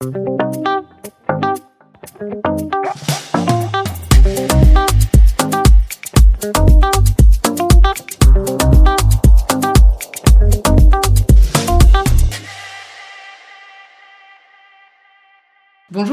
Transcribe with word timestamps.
Bonjour 0.00 0.14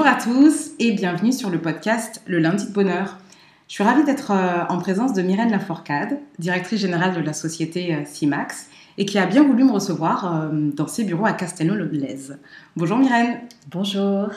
à 0.07 0.15
tous 0.15 0.71
et 0.79 0.93
bienvenue 0.93 1.31
sur 1.31 1.52
le 1.52 1.61
podcast 1.61 2.23
Le 2.25 2.39
lundi 2.39 2.65
de 2.65 2.71
bonheur. 2.71 3.20
Je 3.67 3.73
suis 3.75 3.83
ravie 3.83 4.04
d'être 4.04 4.31
euh, 4.31 4.65
en 4.67 4.79
présence 4.79 5.13
de 5.13 5.21
Myrène 5.21 5.52
Laforcade, 5.52 6.17
directrice 6.39 6.81
générale 6.81 7.13
de 7.13 7.21
la 7.21 7.33
société 7.33 7.93
euh, 7.93 8.04
CIMAX, 8.04 8.67
et 8.98 9.05
qui 9.05 9.18
a 9.18 9.25
bien 9.25 9.43
voulu 9.43 9.64
me 9.64 9.71
recevoir 9.71 10.25
euh, 10.25 10.50
dans 10.75 10.88
ses 10.88 11.04
bureaux 11.04 11.25
à 11.25 11.34
Castelnau-le-Blaise. 11.34 12.38
Bonjour 12.75 12.98
Myrène. 12.98 13.39
Bonjour. 13.71 14.30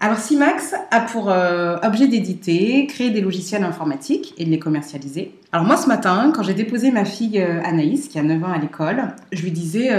Alors 0.00 0.16
CIMAX 0.16 0.74
a 0.90 1.00
pour 1.00 1.26
objet 1.26 2.08
d'éditer, 2.08 2.86
créer 2.86 3.10
des 3.10 3.20
logiciels 3.20 3.64
informatiques 3.64 4.32
et 4.38 4.46
de 4.46 4.50
les 4.50 4.58
commercialiser. 4.58 5.34
Alors 5.52 5.66
moi 5.66 5.76
ce 5.76 5.88
matin, 5.88 6.32
quand 6.34 6.42
j'ai 6.42 6.54
déposé 6.54 6.90
ma 6.90 7.04
fille 7.04 7.38
Anaïs, 7.38 8.08
qui 8.08 8.18
a 8.18 8.22
9 8.22 8.42
ans 8.44 8.52
à 8.52 8.56
l'école, 8.58 9.08
je 9.30 9.42
lui 9.42 9.50
disais 9.50 9.90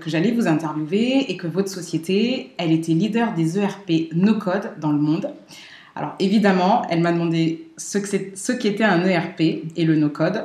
que 0.00 0.08
j'allais 0.08 0.30
vous 0.30 0.46
interviewer 0.46 1.32
et 1.32 1.36
que 1.36 1.48
votre 1.48 1.68
société, 1.68 2.52
elle 2.58 2.70
était 2.70 2.92
leader 2.92 3.32
des 3.32 3.58
ERP 3.58 4.12
no-code 4.14 4.70
dans 4.78 4.92
le 4.92 4.98
monde. 4.98 5.32
Alors 5.96 6.14
évidemment, 6.18 6.82
elle 6.88 7.00
m'a 7.00 7.12
demandé 7.12 7.68
ce, 7.76 7.98
qu'était 8.52 8.84
un 8.84 9.04
ERP 9.04 9.40
et 9.40 9.84
le 9.84 9.96
no-code. 9.96 10.44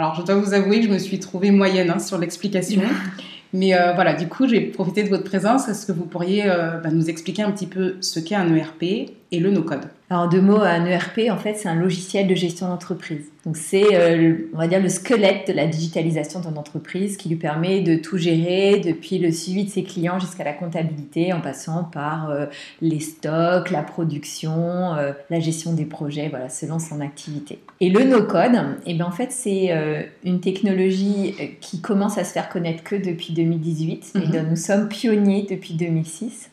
Alors 0.00 0.14
je 0.14 0.22
dois 0.22 0.36
vous 0.36 0.54
avouer 0.54 0.80
que 0.80 0.86
je 0.86 0.90
me 0.90 0.96
suis 0.96 1.18
trouvée 1.18 1.50
moyenne 1.50 1.90
hein, 1.90 1.98
sur 1.98 2.16
l'explication. 2.16 2.80
Mais 3.52 3.74
euh, 3.74 3.92
voilà, 3.92 4.14
du 4.14 4.28
coup, 4.28 4.48
j'ai 4.48 4.62
profité 4.62 5.02
de 5.02 5.10
votre 5.10 5.24
présence. 5.24 5.68
Est-ce 5.68 5.84
que 5.84 5.92
vous 5.92 6.06
pourriez 6.06 6.44
euh, 6.46 6.78
bah, 6.78 6.88
nous 6.90 7.10
expliquer 7.10 7.42
un 7.42 7.50
petit 7.50 7.66
peu 7.66 7.96
ce 8.00 8.18
qu'est 8.18 8.34
un 8.34 8.54
ERP 8.54 8.82
et 8.82 9.38
le 9.38 9.50
no-code 9.50 9.90
Alors, 10.12 10.28
deux 10.28 10.40
mots, 10.40 10.60
un 10.60 10.86
ERP, 10.86 11.30
en 11.30 11.36
fait, 11.36 11.54
c'est 11.54 11.68
un 11.68 11.76
logiciel 11.76 12.26
de 12.26 12.34
gestion 12.34 12.66
d'entreprise. 12.66 13.30
Donc, 13.46 13.56
c'est, 13.56 13.94
euh, 13.94 14.50
on 14.52 14.58
va 14.58 14.66
dire, 14.66 14.80
le 14.80 14.88
squelette 14.88 15.46
de 15.46 15.52
la 15.52 15.68
digitalisation 15.68 16.40
d'une 16.40 16.58
entreprise 16.58 17.16
qui 17.16 17.28
lui 17.28 17.36
permet 17.36 17.80
de 17.80 17.94
tout 17.94 18.18
gérer, 18.18 18.80
depuis 18.80 19.18
le 19.18 19.30
suivi 19.30 19.66
de 19.66 19.70
ses 19.70 19.84
clients 19.84 20.18
jusqu'à 20.18 20.42
la 20.42 20.52
comptabilité, 20.52 21.32
en 21.32 21.40
passant 21.40 21.84
par 21.84 22.34
les 22.82 22.98
stocks, 22.98 23.70
la 23.70 23.82
production, 23.82 24.96
la 25.30 25.40
gestion 25.40 25.74
des 25.74 25.84
projets, 25.84 26.28
voilà, 26.28 26.48
selon 26.48 26.80
son 26.80 27.00
activité. 27.00 27.60
Et 27.78 27.88
le 27.88 28.02
no-code, 28.02 28.58
eh 28.86 28.94
bien, 28.94 29.06
en 29.06 29.12
fait, 29.12 29.30
c'est 29.30 29.70
une 30.24 30.40
technologie 30.40 31.36
qui 31.60 31.80
commence 31.80 32.18
à 32.18 32.24
se 32.24 32.32
faire 32.32 32.48
connaître 32.48 32.82
que 32.82 32.96
depuis 32.96 33.32
2018. 33.32 34.12
Et 34.16 34.18
mhm. 34.18 34.48
nous 34.50 34.56
sommes 34.56 34.88
pionniers 34.88 35.46
depuis 35.48 35.74
2006 35.74 36.50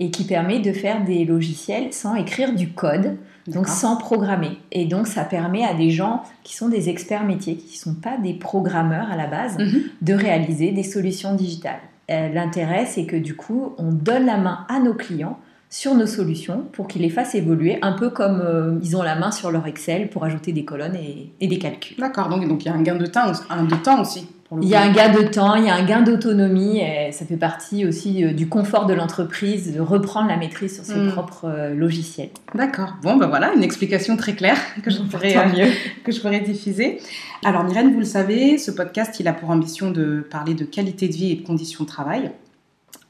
et 0.00 0.10
qui 0.10 0.24
permet 0.24 0.58
de 0.60 0.72
faire 0.72 1.04
des 1.04 1.24
logiciels 1.24 1.92
sans 1.92 2.14
écrire 2.14 2.54
du 2.54 2.70
code, 2.70 3.16
donc 3.46 3.68
sans 3.68 3.96
programmer. 3.96 4.58
Et 4.72 4.84
donc 4.84 5.06
ça 5.06 5.24
permet 5.24 5.64
à 5.64 5.74
des 5.74 5.90
gens 5.90 6.22
qui 6.42 6.54
sont 6.54 6.68
des 6.68 6.88
experts 6.88 7.24
métiers, 7.24 7.56
qui 7.56 7.76
ne 7.76 7.92
sont 7.92 7.94
pas 7.94 8.16
des 8.18 8.34
programmeurs 8.34 9.10
à 9.10 9.16
la 9.16 9.26
base, 9.26 9.58
mhm. 9.58 9.82
de 10.02 10.14
réaliser 10.14 10.72
des 10.72 10.82
solutions 10.82 11.34
digitales. 11.34 11.80
Euh, 12.10 12.28
l'intérêt, 12.32 12.86
c'est 12.86 13.04
que 13.04 13.16
du 13.16 13.34
coup, 13.34 13.74
on 13.78 13.90
donne 13.90 14.26
la 14.26 14.36
main 14.36 14.64
à 14.68 14.78
nos 14.78 14.94
clients 14.94 15.38
sur 15.68 15.94
nos 15.94 16.06
solutions 16.06 16.64
pour 16.72 16.86
qu'ils 16.86 17.02
les 17.02 17.10
fassent 17.10 17.34
évoluer, 17.34 17.78
un 17.82 17.92
peu 17.92 18.10
comme 18.10 18.40
euh, 18.40 18.78
ils 18.82 18.96
ont 18.96 19.02
la 19.02 19.16
main 19.16 19.32
sur 19.32 19.50
leur 19.50 19.66
Excel 19.66 20.08
pour 20.08 20.24
ajouter 20.24 20.52
des 20.52 20.64
colonnes 20.64 20.94
et, 20.94 21.32
et 21.40 21.48
des 21.48 21.58
calculs. 21.58 21.96
D'accord, 21.98 22.28
donc, 22.28 22.46
donc 22.46 22.64
il 22.64 22.68
y 22.68 22.70
a 22.70 22.74
un 22.74 22.82
gain 22.82 22.94
de 22.94 23.06
temps, 23.06 23.32
un 23.50 23.64
de 23.64 23.74
temps 23.76 24.00
aussi. 24.00 24.28
Il 24.62 24.68
y 24.68 24.74
a 24.76 24.82
un 24.82 24.92
gain 24.92 25.12
de 25.12 25.26
temps, 25.26 25.56
il 25.56 25.64
y 25.64 25.70
a 25.70 25.74
un 25.74 25.84
gain 25.84 26.02
d'autonomie, 26.02 26.78
et 26.78 27.10
ça 27.10 27.24
fait 27.24 27.36
partie 27.36 27.84
aussi 27.84 28.24
euh, 28.24 28.32
du 28.32 28.48
confort 28.48 28.86
de 28.86 28.94
l'entreprise 28.94 29.74
de 29.74 29.80
reprendre 29.80 30.28
la 30.28 30.36
maîtrise 30.36 30.76
sur 30.76 30.84
ses 30.84 30.94
hmm. 30.94 31.10
propres 31.10 31.46
euh, 31.46 31.74
logiciels. 31.74 32.30
D'accord. 32.54 32.94
Bon, 33.02 33.16
ben 33.16 33.26
voilà, 33.26 33.52
une 33.54 33.64
explication 33.64 34.16
très 34.16 34.34
claire 34.34 34.58
que 34.84 34.90
je 34.90 34.98
pourrais, 34.98 35.36
euh, 35.36 35.48
mieux. 35.48 35.72
que 36.04 36.12
je 36.12 36.20
pourrais 36.20 36.40
diffuser. 36.40 36.98
Alors, 37.44 37.64
Myrène, 37.64 37.92
vous 37.92 37.98
le 37.98 38.04
savez, 38.04 38.56
ce 38.58 38.70
podcast, 38.70 39.18
il 39.18 39.26
a 39.26 39.32
pour 39.32 39.50
ambition 39.50 39.90
de 39.90 40.24
parler 40.30 40.54
de 40.54 40.64
qualité 40.64 41.08
de 41.08 41.14
vie 41.14 41.32
et 41.32 41.36
de 41.36 41.46
conditions 41.46 41.82
de 41.82 41.88
travail. 41.88 42.30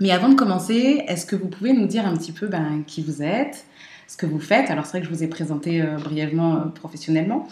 Mais 0.01 0.13
avant 0.13 0.31
de 0.31 0.35
commencer, 0.35 1.05
est-ce 1.07 1.27
que 1.27 1.37
vous 1.37 1.49
pouvez 1.49 1.75
nous 1.75 1.87
dire 1.87 2.07
un 2.07 2.17
petit 2.17 2.33
peu 2.33 2.47
ben, 2.47 2.83
qui 2.87 3.03
vous 3.03 3.23
êtes, 3.23 3.67
ce 4.09 4.17
que 4.17 4.27
vous 4.27 4.41
faites? 4.41 4.71
Alors, 4.71 4.87
c'est 4.87 4.93
vrai 4.93 5.01
que 5.01 5.07
je 5.07 5.13
vous 5.13 5.23
ai 5.23 5.29
présenté 5.29 5.83
brièvement 6.03 6.65
professionnellement. 6.75 7.47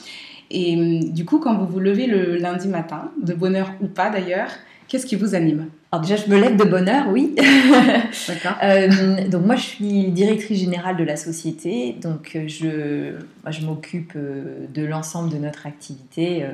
Et 0.50 0.76
hum, 0.76 1.12
du 1.12 1.24
coup, 1.24 1.38
quand 1.38 1.56
vous 1.56 1.66
vous 1.66 1.80
levez 1.80 2.06
le 2.06 2.36
lundi 2.36 2.68
matin, 2.68 3.10
de 3.22 3.34
bonne 3.34 3.56
heure 3.56 3.72
ou 3.80 3.86
pas 3.86 4.10
d'ailleurs, 4.10 4.50
qu'est-ce 4.88 5.06
qui 5.06 5.16
vous 5.16 5.34
anime? 5.34 5.68
Alors 5.94 6.02
déjà, 6.02 6.16
je 6.16 6.28
me 6.28 6.40
lève 6.40 6.56
de 6.56 6.64
bonne 6.64 6.88
heure, 6.88 7.06
oui. 7.08 7.36
D'accord. 8.28 8.56
Euh, 8.64 9.28
donc 9.28 9.46
moi, 9.46 9.54
je 9.54 9.62
suis 9.62 10.08
directrice 10.08 10.58
générale 10.58 10.96
de 10.96 11.04
la 11.04 11.16
société. 11.16 11.96
Donc 12.02 12.32
euh, 12.34 12.48
je, 12.48 13.12
je 13.48 13.64
m'occupe 13.64 14.14
euh, 14.16 14.66
de 14.74 14.84
l'ensemble 14.84 15.30
de 15.30 15.38
notre 15.38 15.66
activité. 15.66 16.44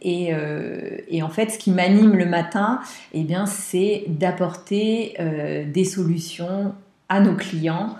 Et, 0.00 0.32
et, 1.08 1.22
en 1.22 1.28
fait, 1.28 1.50
ce 1.50 1.58
qui 1.58 1.70
m'anime 1.70 2.16
le 2.16 2.26
matin, 2.26 2.80
eh 3.14 3.22
bien, 3.22 3.46
c'est 3.46 4.02
d'apporter 4.08 5.16
des 5.72 5.84
solutions 5.84 6.74
à 7.08 7.20
nos 7.20 7.34
clients 7.34 7.94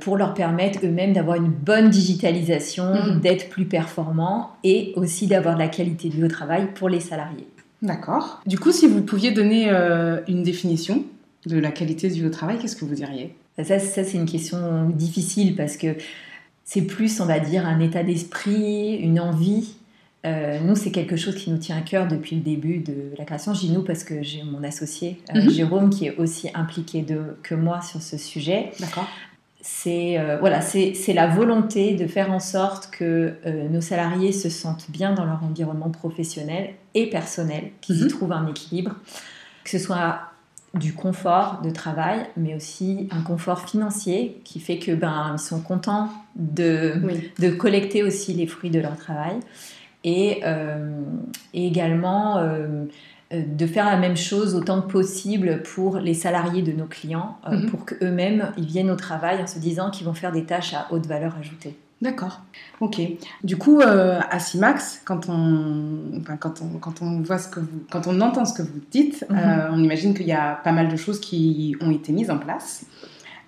pour 0.00 0.16
leur 0.16 0.34
permettre 0.34 0.78
eux-mêmes 0.84 1.12
d'avoir 1.12 1.36
une 1.36 1.50
bonne 1.50 1.90
digitalisation, 1.90 2.94
mhm. 2.94 3.20
d'être 3.20 3.48
plus 3.48 3.64
performants 3.64 4.52
et 4.62 4.92
aussi 4.94 5.26
d'avoir 5.26 5.54
de 5.54 5.58
la 5.58 5.68
qualité 5.68 6.08
de 6.08 6.14
vie 6.14 6.24
au 6.24 6.28
travail 6.28 6.68
pour 6.74 6.88
les 6.88 7.00
salariés. 7.00 7.48
D'accord. 7.82 8.40
Du 8.46 8.58
coup, 8.58 8.72
si 8.72 8.86
vous 8.86 9.02
pouviez 9.02 9.32
donner 9.32 9.66
euh, 9.70 10.20
une 10.28 10.42
définition 10.42 11.04
de 11.46 11.58
la 11.58 11.70
qualité 11.70 12.08
de 12.08 12.14
vie 12.14 12.26
au 12.26 12.30
travail, 12.30 12.58
qu'est-ce 12.58 12.76
que 12.76 12.84
vous 12.84 12.94
diriez? 12.94 13.36
Ça, 13.62 13.78
ça 13.78 14.04
c'est 14.04 14.16
une 14.16 14.26
question 14.26 14.88
difficile 14.90 15.56
parce 15.56 15.76
que 15.76 15.96
c'est 16.64 16.82
plus, 16.82 17.20
on 17.20 17.26
va 17.26 17.38
dire, 17.38 17.66
un 17.66 17.80
état 17.80 18.02
d'esprit, 18.02 18.96
une 18.96 19.20
envie. 19.20 19.74
Euh, 20.26 20.58
nous, 20.60 20.74
c'est 20.74 20.90
quelque 20.90 21.16
chose 21.16 21.36
qui 21.36 21.50
nous 21.50 21.58
tient 21.58 21.76
à 21.76 21.82
cœur 21.82 22.08
depuis 22.08 22.36
le 22.36 22.42
début 22.42 22.78
de 22.78 23.12
la 23.16 23.24
création. 23.24 23.54
Je 23.54 23.60
dis 23.60 23.70
nous 23.70 23.82
parce 23.82 24.02
que 24.02 24.22
j'ai 24.22 24.42
mon 24.42 24.64
associé, 24.64 25.20
mhm. 25.32 25.48
Jérôme, 25.48 25.90
qui 25.90 26.06
est 26.06 26.16
aussi 26.16 26.50
impliqué 26.54 27.02
de, 27.02 27.36
que 27.42 27.54
moi 27.54 27.80
sur 27.82 28.02
ce 28.02 28.16
sujet. 28.16 28.70
D'accord 28.80 29.08
c'est 29.68 30.16
euh, 30.16 30.36
voilà, 30.38 30.60
c'est 30.60 31.12
la 31.12 31.26
volonté 31.26 31.94
de 31.94 32.06
faire 32.06 32.30
en 32.30 32.38
sorte 32.38 32.88
que 32.92 33.34
euh, 33.46 33.68
nos 33.68 33.80
salariés 33.80 34.30
se 34.30 34.48
sentent 34.48 34.88
bien 34.90 35.12
dans 35.12 35.24
leur 35.24 35.42
environnement 35.42 35.90
professionnel 35.90 36.74
et 36.94 37.10
personnel, 37.10 37.72
qu'ils 37.80 37.98
y 37.98 38.02
mhm. 38.04 38.08
trouvent 38.08 38.32
un 38.32 38.46
équilibre, 38.46 38.92
que 39.64 39.70
ce 39.70 39.80
soit 39.80 40.20
du 40.74 40.94
confort 40.94 41.62
de 41.64 41.70
travail, 41.70 42.28
mais 42.36 42.54
aussi 42.54 43.08
un 43.10 43.22
confort 43.22 43.68
financier 43.68 44.40
qui 44.44 44.60
fait 44.60 44.78
que 44.78 44.92
ben 44.92 45.34
ils 45.34 45.40
sont 45.40 45.60
contents 45.60 46.10
de, 46.36 47.00
de 47.40 47.50
collecter 47.50 48.04
aussi 48.04 48.34
les 48.34 48.46
fruits 48.46 48.70
de 48.70 48.78
leur 48.78 48.96
travail 48.96 49.34
et, 50.04 50.42
euh, 50.44 50.92
et 51.54 51.66
également 51.66 52.38
de 53.32 53.66
faire 53.66 53.86
la 53.86 53.96
même 53.96 54.16
chose 54.16 54.54
autant 54.54 54.80
que 54.80 54.90
possible 54.90 55.62
pour 55.62 55.98
les 55.98 56.14
salariés 56.14 56.62
de 56.62 56.72
nos 56.72 56.86
clients, 56.86 57.38
euh, 57.48 57.56
mhm. 57.56 57.70
pour 57.70 57.84
qu'eux-mêmes, 57.84 58.52
ils 58.56 58.66
viennent 58.66 58.90
au 58.90 58.96
travail 58.96 59.42
en 59.42 59.46
se 59.46 59.58
disant 59.58 59.90
qu'ils 59.90 60.06
vont 60.06 60.14
faire 60.14 60.30
des 60.30 60.44
tâches 60.44 60.74
à 60.74 60.86
haute 60.90 61.06
valeur 61.06 61.34
ajoutée. 61.38 61.76
D'accord. 62.02 62.42
Ok. 62.80 63.00
Du 63.42 63.56
coup, 63.56 63.80
euh, 63.80 64.20
à 64.30 64.38
CIMAX, 64.38 65.00
quand 65.04 65.28
on, 65.28 66.22
quand 66.38 66.60
on, 66.60 66.78
quand 66.78 67.02
on 67.02 67.22
voit 67.22 67.38
ce 67.38 67.48
que 67.48 67.58
vous, 67.58 67.82
quand 67.90 68.06
on 68.06 68.20
entend 68.20 68.44
ce 68.44 68.54
que 68.54 68.62
vous 68.62 68.80
dites, 68.90 69.24
mhm. 69.28 69.70
on 69.72 69.82
imagine 69.82 70.14
qu'il 70.14 70.26
y 70.26 70.32
a 70.32 70.60
pas 70.62 70.72
mal 70.72 70.88
de 70.88 70.96
choses 70.96 71.18
qui 71.18 71.74
ont 71.80 71.90
été 71.90 72.12
mises 72.12 72.30
en 72.30 72.38
place. 72.38 72.84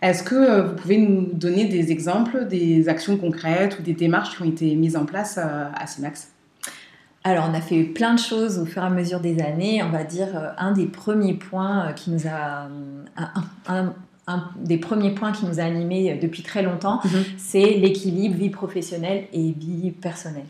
Est-ce 0.01 0.23
que 0.23 0.63
vous 0.63 0.75
pouvez 0.75 0.99
nous 0.99 1.27
donner 1.33 1.67
des 1.67 1.93
exemples, 1.93 2.47
des 2.47 2.89
actions 2.89 3.17
concrètes 3.17 3.79
ou 3.79 3.83
des 3.83 3.95
démarches 3.95 4.37
qui 4.37 4.43
ont 4.43 4.47
été 4.47 4.75
mises 4.77 4.97
en 4.97 5.05
place 5.05 5.39
à 5.39 5.87
CIMAX? 5.87 6.33
Alors, 7.25 7.49
on 7.51 7.55
a 7.55 7.61
fait 7.61 7.83
plein 7.83 8.15
de 8.15 8.19
choses 8.19 8.59
au 8.59 8.65
fur 8.65 8.83
et 8.83 8.87
à 8.87 8.91
mesure 8.91 9.21
des 9.21 9.41
années. 9.41 9.83
On 9.83 9.91
va 9.91 10.05
dire 10.05 10.29
un 10.57 10.73
des 10.73 10.87
premiers 10.87 11.35
points 11.35 11.93
qui 11.93 12.11
nous 12.11 12.27
a 12.27 12.69
un, 13.67 13.93
un 14.29 14.45
des 14.57 14.77
premiers 14.77 15.11
points 15.11 15.33
qui 15.33 15.47
nous 15.47 15.59
a 15.59 15.65
animés 15.65 16.13
euh, 16.13 16.17
depuis 16.21 16.43
très 16.43 16.63
longtemps, 16.63 17.01
mhm. 17.05 17.25
c'est 17.39 17.75
l'équilibre 17.75 18.37
vie 18.37 18.51
professionnelle 18.51 19.25
et 19.33 19.53
vie 19.53 19.91
personnelle. 19.91 20.45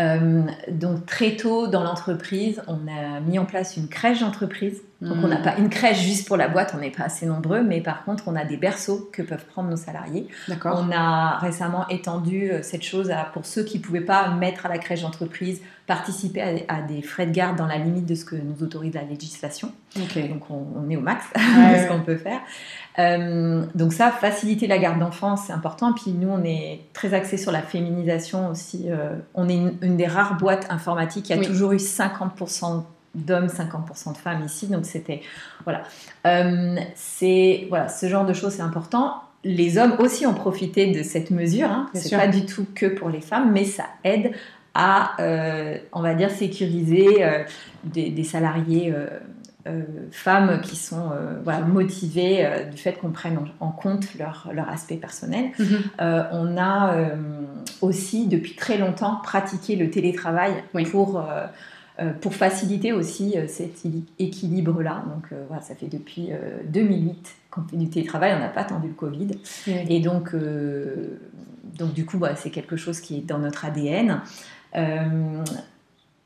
Euh, 0.00 0.42
donc 0.70 1.06
très 1.06 1.36
tôt 1.36 1.66
dans 1.66 1.82
l'entreprise, 1.82 2.62
on 2.66 2.78
a 2.88 3.20
mis 3.20 3.38
en 3.38 3.44
place 3.44 3.76
une 3.76 3.88
crèche 3.88 4.20
d'entreprise. 4.20 4.80
Donc 5.00 5.18
on 5.22 5.28
n'a 5.28 5.38
mhm. 5.38 5.44
pas 5.44 5.56
une 5.58 5.68
crèche 5.68 6.00
juste 6.00 6.26
pour 6.26 6.36
la 6.36 6.48
boîte, 6.48 6.72
on 6.74 6.80
n'est 6.80 6.90
pas 6.90 7.04
assez 7.04 7.24
nombreux, 7.24 7.62
mais 7.62 7.80
par 7.80 8.04
contre 8.04 8.24
on 8.26 8.34
a 8.34 8.44
des 8.44 8.56
berceaux 8.56 9.08
que 9.12 9.22
peuvent 9.22 9.44
prendre 9.44 9.70
nos 9.70 9.76
salariés. 9.76 10.26
On 10.64 10.90
a 10.90 11.38
récemment 11.38 11.86
étendu 11.88 12.50
euh, 12.50 12.62
cette 12.62 12.82
chose 12.82 13.08
à, 13.12 13.22
pour 13.32 13.46
ceux 13.46 13.62
qui 13.62 13.78
ne 13.78 13.84
pouvaient 13.84 14.00
pas 14.00 14.30
mettre 14.30 14.66
à 14.66 14.68
la 14.68 14.78
crèche 14.78 15.02
d'entreprise, 15.02 15.60
participer 15.86 16.64
à, 16.66 16.82
des 16.82 17.00
frais 17.02 17.26
de 17.26 17.30
garde 17.30 17.56
dans 17.56 17.66
la 17.66 17.78
limite 17.78 18.06
de 18.06 18.16
ce 18.16 18.24
que 18.24 18.34
nous 18.34 18.64
autorise 18.64 18.92
la 18.92 19.04
législation. 19.04 19.70
Donc 19.94 20.42
on, 20.50 20.90
est 20.90 20.96
au 20.96 21.00
max 21.00 21.24
de 21.34 21.78
ce 21.78 21.86
qu'on 21.86 22.00
peut 22.00 22.16
faire. 22.16 22.40
Euh, 22.98 23.64
donc 23.76 23.92
ça, 23.92 24.10
faciliter 24.10 24.66
la 24.66 24.78
garde 24.78 24.98
d'enfants, 24.98 25.36
c'est 25.36 25.52
important. 25.52 25.92
Puis 25.92 26.10
nous, 26.10 26.28
on 26.28 26.42
est 26.42 26.80
très 26.92 27.14
axé 27.14 27.36
sur 27.36 27.52
la 27.52 27.62
féminisation 27.62 28.50
aussi. 28.50 28.86
Euh, 28.88 29.14
on 29.34 29.48
est 29.48 29.54
une, 29.54 29.96
des 29.96 30.06
rares 30.06 30.36
boîtes 30.36 30.66
informatiques 30.70 31.26
qui 31.26 31.32
a 31.32 31.38
toujours 31.38 31.70
eu 31.70 31.76
50% 31.76 32.82
d'hommes, 33.24 33.46
50% 33.46 34.12
de 34.12 34.18
femmes 34.18 34.42
ici. 34.44 34.66
Donc 34.66 34.84
c'était 34.84 35.22
voilà, 35.64 35.82
c'est 36.94 37.66
voilà, 37.68 37.88
ce 37.88 38.08
genre 38.08 38.26
de 38.26 38.32
choses 38.32 38.54
c'est 38.54 38.62
important. 38.62 39.22
Les 39.44 39.78
hommes 39.78 39.94
aussi 40.00 40.26
ont 40.26 40.34
profité 40.34 40.92
de 40.92 41.02
cette 41.02 41.30
mesure. 41.30 41.70
Hein. 41.70 41.88
C'est 41.94 42.16
pas 42.16 42.26
du 42.26 42.44
tout 42.44 42.66
que 42.74 42.86
pour 42.86 43.08
les 43.08 43.20
femmes, 43.20 43.52
mais 43.52 43.64
ça 43.64 43.84
aide 44.04 44.32
à, 44.74 45.16
on 45.92 46.02
va 46.02 46.14
dire, 46.14 46.30
sécuriser 46.30 47.24
des, 47.84 48.24
salariés 48.24 48.92
euh, 49.68 49.82
femmes 50.12 50.60
qui 50.62 50.76
sont 50.76 51.10
euh, 51.12 51.64
motivées 51.66 52.46
euh, 52.46 52.64
du 52.64 52.76
fait 52.78 52.92
qu'on 52.92 53.10
prenne 53.10 53.38
en, 53.60 53.70
compte 53.70 54.14
leur, 54.18 54.48
leur, 54.52 54.68
aspect 54.68 54.96
personnel. 54.96 55.50
Mhm. 55.58 55.82
on 56.32 56.56
a 56.56 56.94
aussi 57.80 58.26
depuis 58.26 58.54
très 58.54 58.78
longtemps 58.78 59.16
pratiqué 59.16 59.76
le 59.76 59.90
télétravail 59.90 60.52
pour 60.90 61.22
pour 62.20 62.34
faciliter 62.34 62.92
aussi 62.92 63.34
cet 63.48 63.82
équilibre-là. 64.18 65.04
Donc 65.12 65.38
voilà, 65.48 65.62
ça 65.62 65.74
fait 65.74 65.86
depuis 65.86 66.30
2008 66.68 67.34
qu'on 67.50 67.62
fait 67.62 67.76
du 67.76 67.88
télétravail, 67.88 68.34
on 68.36 68.40
n'a 68.40 68.48
pas 68.48 68.60
attendu 68.60 68.88
le 68.88 68.94
Covid. 68.94 69.30
Et 69.66 70.00
donc, 70.00 70.34
donc 70.34 71.92
du 71.94 72.04
coup, 72.04 72.20
c'est 72.36 72.50
quelque 72.50 72.76
chose 72.76 73.00
qui 73.00 73.18
est 73.18 73.26
dans 73.26 73.38
notre 73.38 73.64
ADN. 73.64 74.20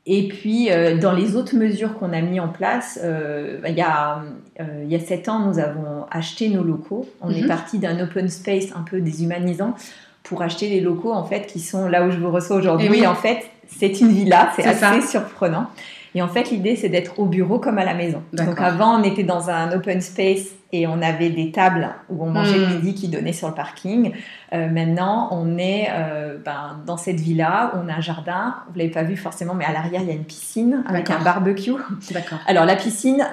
Et 0.05 0.27
puis, 0.27 0.69
euh, 0.69 0.97
dans 0.97 1.13
les 1.13 1.35
autres 1.35 1.55
mesures 1.55 1.97
qu'on 1.97 2.11
a 2.11 2.21
mis 2.21 2.39
en 2.39 2.49
place, 2.49 2.99
euh, 3.01 3.59
il, 3.65 3.75
y 3.75 3.81
a, 3.81 4.21
euh, 4.59 4.81
il 4.83 4.91
y 4.91 4.95
a 4.95 4.99
sept 4.99 5.29
ans, 5.29 5.39
nous 5.39 5.59
avons 5.59 6.05
acheté 6.11 6.49
nos 6.49 6.63
locaux. 6.63 7.07
On 7.21 7.29
est 7.29 7.41
mhm. 7.41 7.47
parti 7.47 7.79
d'un 7.79 7.97
open 8.01 8.27
space 8.27 8.67
un 8.75 8.81
peu 8.81 8.99
déshumanisant 8.99 9.75
pour 10.23 10.41
acheter 10.41 10.69
les 10.69 10.81
locaux, 10.81 11.13
en 11.13 11.23
fait, 11.23 11.47
qui 11.47 11.61
sont 11.61 11.87
là 11.87 12.05
où 12.05 12.11
je 12.11 12.17
vous 12.17 12.31
reçois 12.31 12.57
aujourd'hui. 12.57 12.89
Oui. 12.89 13.07
En 13.07 13.15
fait, 13.15 13.49
c'est 13.77 14.01
une 14.01 14.11
villa, 14.11 14.51
c'est 14.55 14.65
assez 14.65 15.01
surprenant. 15.01 15.67
Et 16.15 16.21
en 16.21 16.27
fait, 16.27 16.51
l'idée, 16.51 16.75
c'est 16.75 16.89
d'être 16.89 17.19
au 17.19 17.25
bureau 17.25 17.57
comme 17.59 17.77
à 17.77 17.85
la 17.85 17.95
maison. 17.95 18.21
Donc 18.33 18.59
avant, 18.59 18.99
on 18.99 19.03
était 19.03 19.23
dans 19.23 19.49
un 19.49 19.71
open 19.71 19.99
space 19.99 20.49
et 20.71 20.87
on 20.87 21.01
avait 21.01 21.29
des 21.29 21.51
tables 21.51 21.89
où 22.09 22.23
on 22.23 22.29
mangeait 22.29 22.57
le 22.57 22.67
hmm. 22.67 22.75
midi 22.75 22.93
qui 22.95 23.07
donnaient 23.07 23.33
sur 23.33 23.47
le 23.47 23.53
parking. 23.53 24.11
Euh, 24.53 24.69
maintenant, 24.69 25.29
on 25.31 25.57
est 25.57 25.87
euh, 25.91 26.37
ben, 26.43 26.81
dans 26.85 26.97
cette 26.97 27.19
villa, 27.19 27.71
on 27.75 27.89
a 27.89 27.93
un 27.93 28.01
jardin. 28.01 28.55
Vous 28.71 28.77
l'avez 28.77 28.91
pas 28.91 29.03
vu 29.03 29.17
forcément, 29.17 29.55
mais 29.55 29.65
à 29.65 29.71
l'arrière, 29.71 30.01
il 30.01 30.07
y 30.07 30.11
a 30.11 30.15
une 30.15 30.25
piscine 30.25 30.83
avec 30.87 31.09
un 31.09 31.19
barbecue. 31.19 31.73
D'accord. 32.11 32.39
Alors 32.45 32.65
la 32.65 32.75
piscine, 32.75 33.25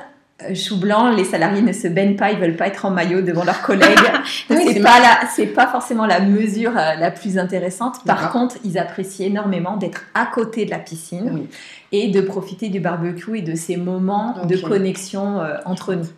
chou 0.55 0.79
blanc, 0.79 1.11
les 1.11 1.25
salariés 1.25 1.63
ne 1.63 1.73
se 1.73 1.89
baignent 1.89 2.17
pas, 2.17 2.31
ils 2.33 2.39
veulent 2.39 2.57
pas 2.57 2.67
être 2.67 2.85
en 2.85 2.91
maillot 2.91 3.23
devant 3.23 3.45
leurs 3.45 3.63
collègues. 3.63 3.99
c'est 4.49 4.81
pas 4.81 5.01
c'est 5.35 5.47
pas 5.47 5.67
forcément 5.67 6.07
la 6.07 6.21
mesure 6.21 6.73
euh, 6.77 6.95
la 6.95 7.11
plus 7.11 7.39
intéressante. 7.39 8.05
Par 8.05 8.33
contre, 8.33 8.57
ils 8.65 8.79
apprécient 8.79 9.27
énormément 9.27 9.77
d'être 9.77 10.03
à 10.15 10.27
côté 10.27 10.65
de 10.65 10.71
la 10.71 10.79
piscine 10.79 11.47
et 11.93 12.09
de 12.09 12.21
profiter 12.21 12.69
du 12.69 12.81
barbecue 12.81 13.39
et 13.39 13.43
de 13.43 13.55
ces 13.55 13.77
moments 13.77 14.45
de 14.45 14.57
connexion 14.57 15.41
euh, 15.41 15.57
entre 15.65 15.95
nous. 15.95 16.09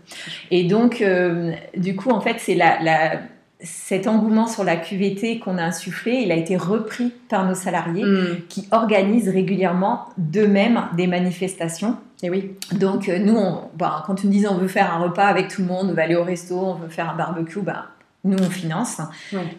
Et 0.50 0.64
donc, 0.64 1.04
du 1.76 1.96
coup, 1.96 2.10
en 2.10 2.20
fait, 2.20 2.36
c'est 2.38 2.54
la, 2.54 3.20
cet 3.62 4.06
engouement 4.06 4.46
sur 4.46 4.64
la 4.64 4.76
QVT 4.76 5.38
qu'on 5.38 5.58
a 5.58 5.62
insufflé, 5.62 6.22
il 6.24 6.32
a 6.32 6.36
été 6.36 6.56
repris 6.56 7.12
par 7.28 7.46
nos 7.46 7.54
salariés 7.54 8.04
hmm. 8.04 8.42
qui 8.48 8.66
organisent 8.70 9.28
régulièrement 9.28 10.08
d'eux-mêmes 10.18 10.82
des 10.96 11.06
manifestations 11.06 11.96
et 12.22 12.30
oui. 12.30 12.52
Donc, 12.72 13.08
euh, 13.08 13.18
nous, 13.18 13.36
on, 13.36 13.62
bah, 13.76 14.04
quand 14.06 14.14
tu 14.14 14.26
me 14.28 14.32
disais 14.32 14.46
on 14.46 14.56
veut 14.56 14.68
faire 14.68 14.94
un 14.94 14.98
repas 14.98 15.26
avec 15.26 15.48
tout 15.48 15.62
le 15.62 15.66
monde, 15.66 15.88
on 15.90 15.94
va 15.94 16.02
aller 16.02 16.14
au 16.14 16.22
resto, 16.22 16.56
on 16.56 16.74
veut 16.74 16.88
faire 16.88 17.10
un 17.10 17.16
barbecue, 17.16 17.60
bah, 17.60 17.86
nous, 18.24 18.38
on 18.38 18.50
finance. 18.50 19.00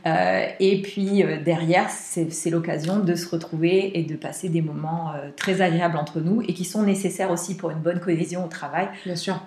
Euh, 0.06 0.46
et 0.62 0.82
puis, 0.82 1.24
euh, 1.24 1.44
derrière, 1.44 1.90
c'est 1.90 2.50
l'occasion 2.50 3.00
de 3.00 3.16
se 3.16 3.28
retrouver 3.28 4.00
et 4.00 4.04
de 4.04 4.16
passer 4.16 4.48
des 4.48 4.62
moments 4.62 5.12
très 5.36 5.62
agréables 5.62 5.98
entre 5.98 6.22
nous 6.22 6.42
et 6.42 6.54
qui 6.54 6.64
sont 6.64 6.84
nécessaires 6.84 7.32
aussi 7.32 7.58
pour 7.58 7.72
une 7.72 7.80
bonne 7.80 8.00
cohésion 8.00 8.46
au 8.46 8.48
travail. 8.48 8.88
Bien 9.06 9.18
sûr. 9.18 9.38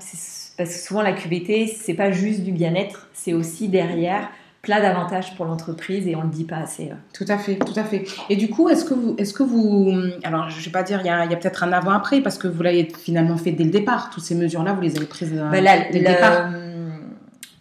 Parce 0.58 0.70
que 0.70 0.78
souvent, 0.78 1.00
la 1.00 1.12
QVT, 1.12 1.66
c'est 1.66 1.94
pas 1.94 2.10
juste 2.10 2.42
du 2.42 2.52
bien-être, 2.52 3.08
c'est 3.14 3.32
aussi 3.32 3.68
derrière 3.68 4.28
plein 4.66 4.80
d'avantages 4.80 5.36
pour 5.36 5.46
l'entreprise 5.46 6.08
et 6.08 6.16
on 6.16 6.20
ne 6.20 6.24
le 6.24 6.30
dit 6.30 6.44
pas 6.44 6.56
assez. 6.56 6.90
Euh. 6.90 6.94
Tout 7.14 7.24
à 7.28 7.38
fait, 7.38 7.54
tout 7.54 7.78
à 7.78 7.84
fait. 7.84 8.04
Et 8.28 8.34
du 8.34 8.50
coup, 8.50 8.68
est-ce 8.68 8.84
que 8.84 8.94
vous, 8.94 9.14
est-ce 9.16 9.32
que 9.32 9.44
vous, 9.44 9.94
alors 10.24 10.50
je 10.50 10.58
ne 10.58 10.64
vais 10.64 10.70
pas 10.72 10.82
dire, 10.82 10.98
il 11.04 11.06
y 11.06 11.08
a, 11.08 11.20
a 11.20 11.26
peut-être 11.28 11.62
un 11.62 11.72
avant-après 11.72 12.20
parce 12.20 12.36
que 12.36 12.48
vous 12.48 12.64
l'avez 12.64 12.88
finalement 12.98 13.36
fait 13.36 13.52
dès 13.52 13.62
le 13.62 13.70
départ. 13.70 14.10
Toutes 14.10 14.24
ces 14.24 14.34
mesures-là, 14.34 14.72
vous 14.72 14.80
les 14.80 14.96
avez 14.96 15.06
prises 15.06 15.32
euh, 15.32 15.48
bah, 15.50 15.60
dès 15.60 16.00
le 16.00 16.04
départ. 16.04 16.50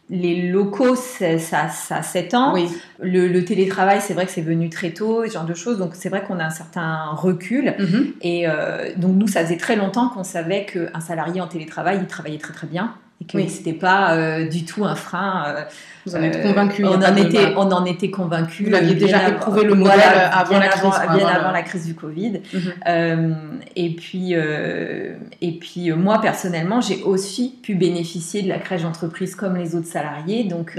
Les 0.10 0.50
locaux, 0.50 0.96
ça, 0.96 1.38
ça 1.38 1.96
a 1.96 2.02
7 2.04 2.34
ans. 2.34 2.54
Oui. 2.54 2.68
Le, 3.00 3.40
télétravail, 3.44 4.01
c'est 4.01 4.13
vrai 4.13 4.25
que 4.25 4.31
c'est 4.31 4.42
venu 4.42 4.69
très 4.69 4.92
tôt, 4.92 5.25
ce 5.25 5.31
genre 5.31 5.46
de 5.46 5.54
choses. 5.56 5.78
Donc, 5.78 5.92
c'est 5.94 6.10
vrai 6.10 6.24
qu'on 6.24 6.40
a 6.40 6.46
un 6.46 6.51
certain 6.51 7.12
recul. 7.12 7.74
Mm-hmm. 7.80 8.13
Et 8.22 8.48
euh, 8.48 8.94
donc, 8.98 9.16
nous, 9.16 9.28
ça 9.28 9.44
faisait 9.44 9.58
très 9.58 9.75
longtemps 9.75 10.10
qu'on 10.10 10.24
savait 10.24 10.66
qu'un 10.66 11.00
salarié 11.00 11.42
en 11.42 11.48
télétravail, 11.48 12.00
il 12.01 12.08
travaillait 12.08 12.38
très, 12.38 12.54
très 12.54 12.68
bien 12.68 12.94
et 13.22 13.26
que 13.26 13.48
ce 13.48 13.58
n'était 13.58 13.74
pas 13.74 14.14
euh, 14.14 14.48
du 14.48 14.66
tout 14.66 14.84
un 14.84 14.96
frein. 14.96 15.46
Euh, 15.48 15.64
Vous 16.06 16.16
en 16.16 16.22
êtes 16.22 16.42
convaincu. 16.42 16.84
On, 16.84 16.96
en 16.96 17.16
était, 17.16 17.54
on 17.56 17.72
en 17.72 17.86
était 17.86 18.12
convaincu. 18.12 18.66
Vous 18.66 18.76
aviez 18.76 18.96
déjà 18.96 19.30
éprouvé 19.30 19.64
le 19.64 19.74
modèle 19.74 20.30
avant, 20.32 20.60
la 20.60 20.68
crise, 20.68 20.92
bien 21.16 21.28
avant 21.28 21.52
la 21.52 21.62
crise 21.62 21.86
du 21.86 21.96
Covid. 21.96 22.42
Mhm. 22.54 23.60
et 23.76 23.96
puis, 23.96 24.34
et 24.34 25.60
puis 25.60 25.92
moi 25.94 26.20
personnellement, 26.22 26.82
j'ai 26.82 27.04
aussi 27.04 27.58
pu 27.64 27.76
bénéficier 27.76 28.42
de 28.42 28.50
la 28.50 28.58
crèche 28.58 28.82
d'entreprise 28.82 29.36
comme 29.36 29.56
les 29.56 29.76
autres 29.76 29.88
salariés. 29.88 30.44
Donc, 30.44 30.78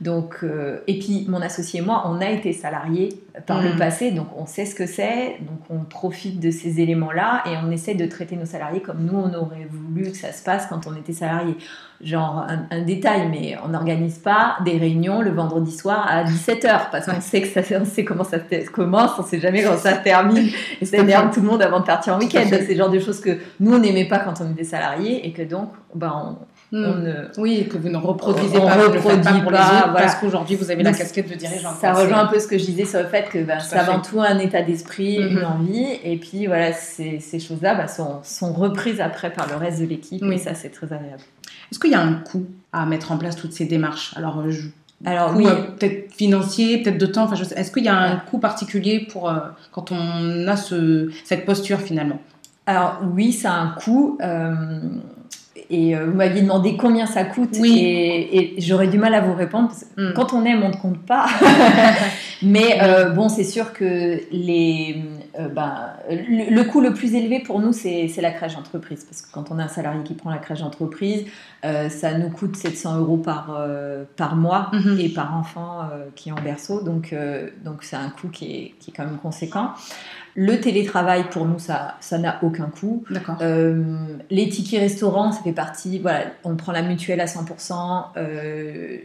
donc, 0.00 0.44
et 0.86 0.98
puis 0.98 1.24
mon 1.28 1.40
associé 1.40 1.80
et 1.80 1.82
moi, 1.82 2.04
on 2.06 2.20
a 2.20 2.28
été 2.28 2.52
salariés 2.52 3.10
par 3.46 3.62
le 3.62 3.70
mhm. 3.70 3.78
passé, 3.78 4.10
donc 4.10 4.28
on 4.36 4.46
sait 4.46 4.66
ce 4.66 4.74
que 4.74 4.86
c'est, 4.86 5.38
donc 5.40 5.60
on 5.70 5.84
profite 5.84 6.40
de 6.40 6.50
ces 6.50 6.80
éléments-là 6.80 7.42
et 7.46 7.56
on 7.62 7.70
essaie 7.70 7.94
de 7.94 8.06
traiter 8.06 8.36
nos 8.36 8.46
salariés 8.46 8.80
comme 8.80 9.04
nous 9.04 9.16
on 9.16 9.32
aurait 9.34 9.66
voulu 9.70 10.10
que 10.10 10.16
ça 10.16 10.32
se 10.32 10.42
passe 10.42 10.66
quand 10.66 10.86
on 10.86 10.96
était 10.96 11.12
salarié. 11.12 11.56
Genre 12.00 12.46
un, 12.70 12.80
détail, 12.82 13.28
mais 13.30 13.56
on 13.62 13.68
n'organise 13.68 14.18
pas 14.18 14.56
des 14.64 14.78
réunions 14.78 15.20
le 15.20 15.30
vendredi 15.30 15.70
soir 15.70 16.06
à 16.08 16.24
17h 16.24 16.90
parce 16.90 17.06
qu'on 17.06 17.20
sait 17.20 17.42
que 17.42 17.48
ça, 17.48 17.60
on 17.78 17.84
sait 17.84 18.04
comment 18.04 18.24
ça 18.24 18.38
commence, 18.72 19.12
on 19.18 19.22
sait 19.22 19.38
jamais 19.38 19.62
quand 19.62 19.76
ça 19.76 19.92
termine 19.92 20.48
et 20.80 20.84
ça 20.86 20.96
énerve 20.96 21.32
tout 21.32 21.40
le 21.40 21.46
monde 21.46 21.60
avant 21.60 21.80
de 21.80 21.84
partir 21.84 22.14
en 22.14 22.18
week-end. 22.18 22.46
C'est 22.48 22.68
le 22.68 22.76
genre 22.76 22.90
de 22.90 22.98
choses 22.98 23.20
que 23.20 23.38
nous 23.60 23.74
on 23.74 23.78
n'aimait 23.78 24.08
pas 24.08 24.18
quand 24.18 24.40
on 24.40 24.50
était 24.50 24.64
salarié 24.64 25.26
et 25.26 25.32
que 25.32 25.42
donc 25.42 25.70
ben, 25.94 26.12
on, 26.24 26.36
Hmm. 26.72 27.02
oui, 27.36 27.66
que 27.68 27.76
vous 27.78 27.88
ne 27.88 27.96
reproduisez 27.96 28.58
pas, 28.58 28.74
reproduit 28.74 29.22
pas, 29.22 29.40
pour 29.40 29.50
les 29.50 29.58
autres, 29.58 29.92
parce 29.92 30.14
qu'aujourd'hui 30.14 30.54
vous 30.54 30.70
avez 30.70 30.84
la 30.84 30.92
casquette 30.92 31.28
de 31.28 31.34
dirigeant. 31.34 31.74
Ça 31.74 31.92
rejoint 31.92 32.20
un 32.20 32.26
peu 32.26 32.38
ce 32.38 32.46
que 32.46 32.58
je 32.58 32.64
disais 32.64 32.84
sur 32.84 33.00
le 33.00 33.06
fait 33.06 33.28
que 33.28 33.42
bah, 33.42 33.58
c'est 33.58 33.76
avant 33.76 34.00
tout 34.00 34.20
un 34.20 34.38
état 34.38 34.62
d'esprit, 34.62 35.16
une 35.16 35.40
mhm. 35.40 35.44
envie, 35.44 35.86
et 36.04 36.16
puis 36.16 36.46
voilà, 36.46 36.72
ces, 36.72 37.18
ces 37.18 37.40
choses-là 37.40 37.74
bah, 37.74 37.88
sont, 37.88 38.20
sont, 38.22 38.52
reprises 38.52 39.00
après 39.00 39.32
par 39.32 39.48
le 39.48 39.56
reste 39.56 39.80
de 39.80 39.86
l'équipe, 39.86 40.22
et 40.22 40.38
ça 40.38 40.54
c'est 40.54 40.68
très 40.68 40.86
agréable. 40.92 41.22
Est-ce 41.72 41.80
qu'il 41.80 41.90
y 41.90 41.94
a 41.94 42.00
un 42.00 42.14
coût 42.14 42.46
à 42.72 42.86
mettre 42.86 43.10
en 43.10 43.18
place 43.18 43.34
toutes 43.34 43.52
ces 43.52 43.64
démarches? 43.64 44.14
Alors, 44.16 44.38
euh, 44.38 44.52
Alors 45.04 45.34
oui. 45.36 45.46
Euh, 45.46 45.62
peut-être 45.76 46.12
financier, 46.14 46.82
peut-être 46.82 46.98
de 46.98 47.06
temps. 47.06 47.24
Enfin, 47.24 47.36
est-ce 47.36 47.70
qu'il 47.72 47.84
y 47.84 47.88
a 47.88 47.96
un 47.96 48.16
coût 48.16 48.38
particulier 48.38 49.06
pour 49.10 49.28
euh, 49.28 49.38
quand 49.72 49.92
on 49.92 50.46
a 50.46 50.56
ce, 50.56 51.10
cette 51.24 51.44
posture 51.46 51.78
finalement? 51.78 52.20
Alors 52.66 53.00
oui, 53.12 53.32
ça 53.32 53.52
a 53.52 53.58
un 53.58 53.68
coût. 53.70 54.18
Et 55.70 55.96
euh, 55.96 56.06
vous 56.06 56.14
m'aviez 56.14 56.42
demandé 56.42 56.76
combien 56.76 57.06
ça 57.06 57.22
coûte. 57.24 57.56
Et, 57.64 58.54
j'aurais 58.58 58.88
du 58.88 58.98
mal 58.98 59.14
à 59.14 59.20
vous 59.20 59.34
répondre. 59.34 59.70
Hmm. 59.96 60.12
Quand 60.14 60.32
on 60.32 60.44
aime, 60.44 60.64
on 60.64 60.70
ne 60.70 60.76
compte 60.76 60.98
pas. 61.06 61.26
Mais 62.42 62.78
euh, 62.82 63.10
bon, 63.10 63.28
c'est 63.28 63.44
sûr 63.44 63.72
que 63.72 64.20
les, 64.32 64.96
euh, 65.38 65.48
ben, 65.48 65.92
le, 66.08 66.62
coût 66.64 66.80
le 66.80 66.92
plus 66.92 67.14
élevé 67.14 67.38
pour 67.38 67.60
nous, 67.60 67.72
c'est 67.72 68.10
la 68.20 68.32
crèche 68.32 68.56
d'entreprise. 68.56 69.04
Parce 69.04 69.22
que 69.22 69.28
quand 69.30 69.52
on 69.52 69.58
a 69.60 69.64
un 69.64 69.68
salarié 69.68 70.02
qui 70.02 70.14
prend 70.14 70.30
la 70.30 70.38
crèche 70.38 70.60
d'entreprise, 70.60 71.24
ça 71.62 72.18
nous 72.18 72.30
coûte 72.30 72.56
700 72.56 72.98
euros 72.98 73.18
par, 73.18 73.60
par 74.16 74.34
mois 74.36 74.70
mhm. 74.72 74.98
et 74.98 75.08
par 75.10 75.36
enfant 75.36 75.88
qui 76.16 76.30
est 76.30 76.32
en 76.32 76.40
berceau. 76.42 76.80
Donc 76.80 77.14
donc 77.64 77.82
c'est 77.82 77.96
un 77.96 78.08
coût 78.08 78.28
qui 78.28 78.44
est, 78.46 78.74
qui 78.80 78.90
est 78.90 78.94
quand 78.94 79.04
même 79.04 79.18
conséquent. 79.18 79.72
Le 80.36 80.60
télétravail, 80.60 81.24
pour 81.30 81.44
nous, 81.44 81.58
ça 81.58 81.96
ça 82.00 82.18
n'a 82.18 82.38
aucun 82.42 82.66
coût. 82.66 83.04
Euh, 83.40 83.82
les 84.30 84.48
tickets 84.48 84.80
restaurants, 84.80 85.32
ça 85.32 85.42
fait 85.42 85.52
partie. 85.52 85.98
Voilà, 85.98 86.26
on 86.44 86.56
prend 86.56 86.72
la 86.72 86.82
mutuelle 86.82 87.20
à 87.20 87.26
100%, 87.26 88.04
euh, 88.16 88.98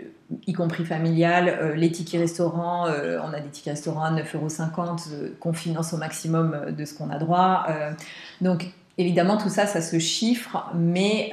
y 0.46 0.54
compris 0.54 0.86
familial. 0.86 1.48
Euh, 1.50 1.76
les 1.76 1.92
tickets 1.92 2.22
restaurants, 2.22 2.86
on 2.88 3.34
a 3.34 3.40
des 3.40 3.50
tickets 3.50 3.74
restaurants 3.74 4.04
à 4.04 4.12
9,50 4.12 4.36
euros 4.36 5.30
qu'on 5.40 5.54
finance 5.54 5.94
au 5.94 5.98
maximum 5.98 6.68
de 6.78 6.86
ce 6.86 6.94
qu'on 6.94 7.10
a 7.10 7.18
droit. 7.18 7.66
donc, 8.42 8.68
évidemment, 8.98 9.38
tout 9.38 9.50
ça, 9.50 9.66
ça 9.66 9.82
se 9.82 9.98
chiffre, 10.00 10.70
mais 10.76 11.32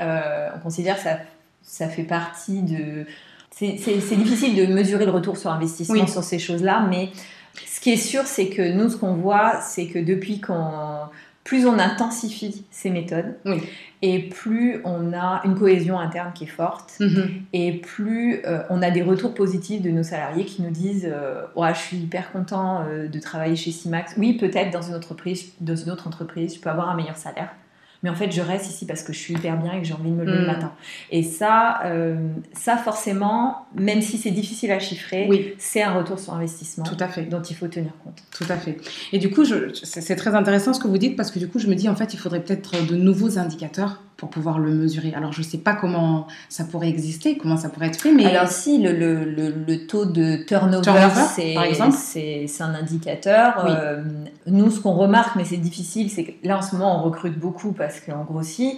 on 0.54 0.58
considère 0.60 0.96
que 0.96 1.02
ça, 1.02 1.18
ça 1.62 1.88
fait 1.88 2.04
partie 2.04 2.62
de. 2.62 3.04
C'est 3.50 4.16
difficile 4.16 4.56
de 4.56 4.72
mesurer 4.72 5.04
le 5.04 5.12
retour 5.12 5.36
sur 5.36 5.50
investissement 5.50 6.06
sur 6.06 6.24
ces 6.24 6.38
choses-là, 6.38 6.86
mais 6.88 7.10
ce 7.66 7.80
qui 7.80 7.90
est 7.90 7.96
sûr, 7.96 8.26
c'est 8.26 8.48
que 8.48 8.72
nous, 8.72 8.88
ce 8.90 8.96
qu'on 8.96 9.14
voit, 9.14 9.60
c'est 9.60 9.86
que 9.86 9.98
depuis 9.98 10.40
qu'on. 10.40 11.00
Plus 11.44 11.66
on 11.66 11.76
intensifie 11.80 12.64
ces 12.70 12.88
méthodes, 12.88 13.34
et 14.00 14.28
plus 14.28 14.80
on 14.84 15.12
a 15.12 15.40
une 15.44 15.58
cohésion 15.58 15.98
interne 15.98 16.32
qui 16.32 16.44
est 16.44 16.46
forte, 16.46 16.94
mhm. 17.00 17.42
et 17.52 17.78
plus 17.78 18.42
euh, 18.46 18.62
on 18.70 18.80
a 18.80 18.92
des 18.92 19.02
retours 19.02 19.34
positifs 19.34 19.82
de 19.82 19.90
nos 19.90 20.04
salariés 20.04 20.44
qui 20.44 20.62
nous 20.62 20.70
disent 20.70 21.10
euh, 21.12 21.42
Je 21.56 21.78
suis 21.78 21.96
hyper 21.96 22.30
content 22.30 22.84
euh, 22.86 23.08
de 23.08 23.18
travailler 23.18 23.56
chez 23.56 23.72
CIMAX. 23.72 24.14
Oui, 24.18 24.34
peut-être 24.34 24.70
dans, 24.70 24.82
une 24.82 24.94
entreprise, 24.94 25.52
dans 25.60 25.74
une 25.74 25.90
autre 25.90 26.06
entreprise, 26.06 26.54
je 26.54 26.60
peux 26.60 26.70
avoir 26.70 26.88
un 26.90 26.94
meilleur 26.94 27.16
salaire. 27.16 27.52
Mais 28.02 28.10
en 28.10 28.14
fait, 28.14 28.30
je 28.32 28.40
reste 28.40 28.68
ici 28.68 28.84
parce 28.86 29.02
que 29.02 29.12
je 29.12 29.18
suis 29.18 29.34
hyper 29.34 29.56
bien 29.56 29.72
et 29.74 29.78
que 29.80 29.84
j'ai 29.84 29.94
envie 29.94 30.10
de 30.10 30.14
me 30.16 30.24
lever 30.24 30.38
le 30.38 30.44
Mm. 30.44 30.46
matin. 30.46 30.72
Et 31.10 31.22
ça, 31.22 31.80
euh, 31.84 32.16
ça 32.52 32.76
forcément, 32.76 33.66
même 33.76 34.02
si 34.02 34.18
c'est 34.18 34.30
difficile 34.30 34.70
à 34.72 34.78
chiffrer, 34.78 35.26
Oui, 35.28 35.54
c'est 35.58 35.82
un 35.82 35.92
retour 35.92 36.18
sur 36.18 36.34
investissement 36.34 36.84
tout 36.84 36.96
à 37.00 37.08
fait. 37.08 37.22
dont 37.22 37.42
il 37.42 37.54
faut 37.56 37.68
tenir 37.68 37.92
compte. 38.04 38.22
Tout 38.36 38.46
à 38.48 38.56
fait. 38.56 38.76
Et 39.12 39.18
du 39.18 39.30
coup, 39.30 39.44
c'est 39.82 40.16
très 40.16 40.34
intéressant 40.34 40.72
ce 40.74 40.80
que 40.80 40.88
vous 40.88 40.98
dites 40.98 41.16
parce 41.16 41.30
que 41.30 41.38
du 41.38 41.48
coup, 41.48 41.58
je 41.58 41.66
me 41.68 41.74
dis 41.74 41.88
en 41.88 41.96
fait, 41.96 42.12
il 42.14 42.18
faudrait 42.18 42.40
peut-être 42.40 42.86
de 42.86 42.96
nouveaux 42.96 43.38
indicateurs 43.38 44.00
pour 44.22 44.30
pouvoir 44.30 44.60
le 44.60 44.70
mesurer. 44.72 45.12
Alors, 45.16 45.32
je 45.32 45.40
ne 45.40 45.44
sais 45.44 45.58
pas 45.58 45.74
comment 45.74 46.28
ça 46.48 46.62
pourrait 46.62 46.88
exister, 46.88 47.36
comment 47.36 47.56
ça 47.56 47.68
pourrait 47.70 47.88
être 47.88 48.00
fait, 48.00 48.12
mais 48.12 48.24
Alors 48.24 48.46
si 48.46 48.80
le, 48.80 48.92
le, 48.92 49.24
le, 49.24 49.52
le 49.66 49.86
taux 49.88 50.04
de 50.04 50.36
turnover, 50.46 50.80
Turnover, 50.84 51.20
c'est 51.34 51.54
par 51.54 51.64
exemple 51.64 51.96
c'est 51.98 52.44
c'est 52.46 52.62
un 52.62 52.72
indicateur. 52.72 53.64
Oui. 53.66 53.72
Euh, 53.76 54.04
nous, 54.46 54.70
ce 54.70 54.78
qu'on 54.78 54.92
remarque, 54.92 55.34
mais 55.34 55.44
c'est 55.44 55.56
difficile, 55.56 56.08
c'est 56.08 56.22
que 56.22 56.46
là 56.46 56.58
en 56.58 56.62
ce 56.62 56.76
moment 56.76 57.00
on 57.00 57.02
recrute 57.02 57.36
beaucoup 57.36 57.72
parce 57.72 57.98
qu'on 57.98 58.22
grossit. 58.22 58.76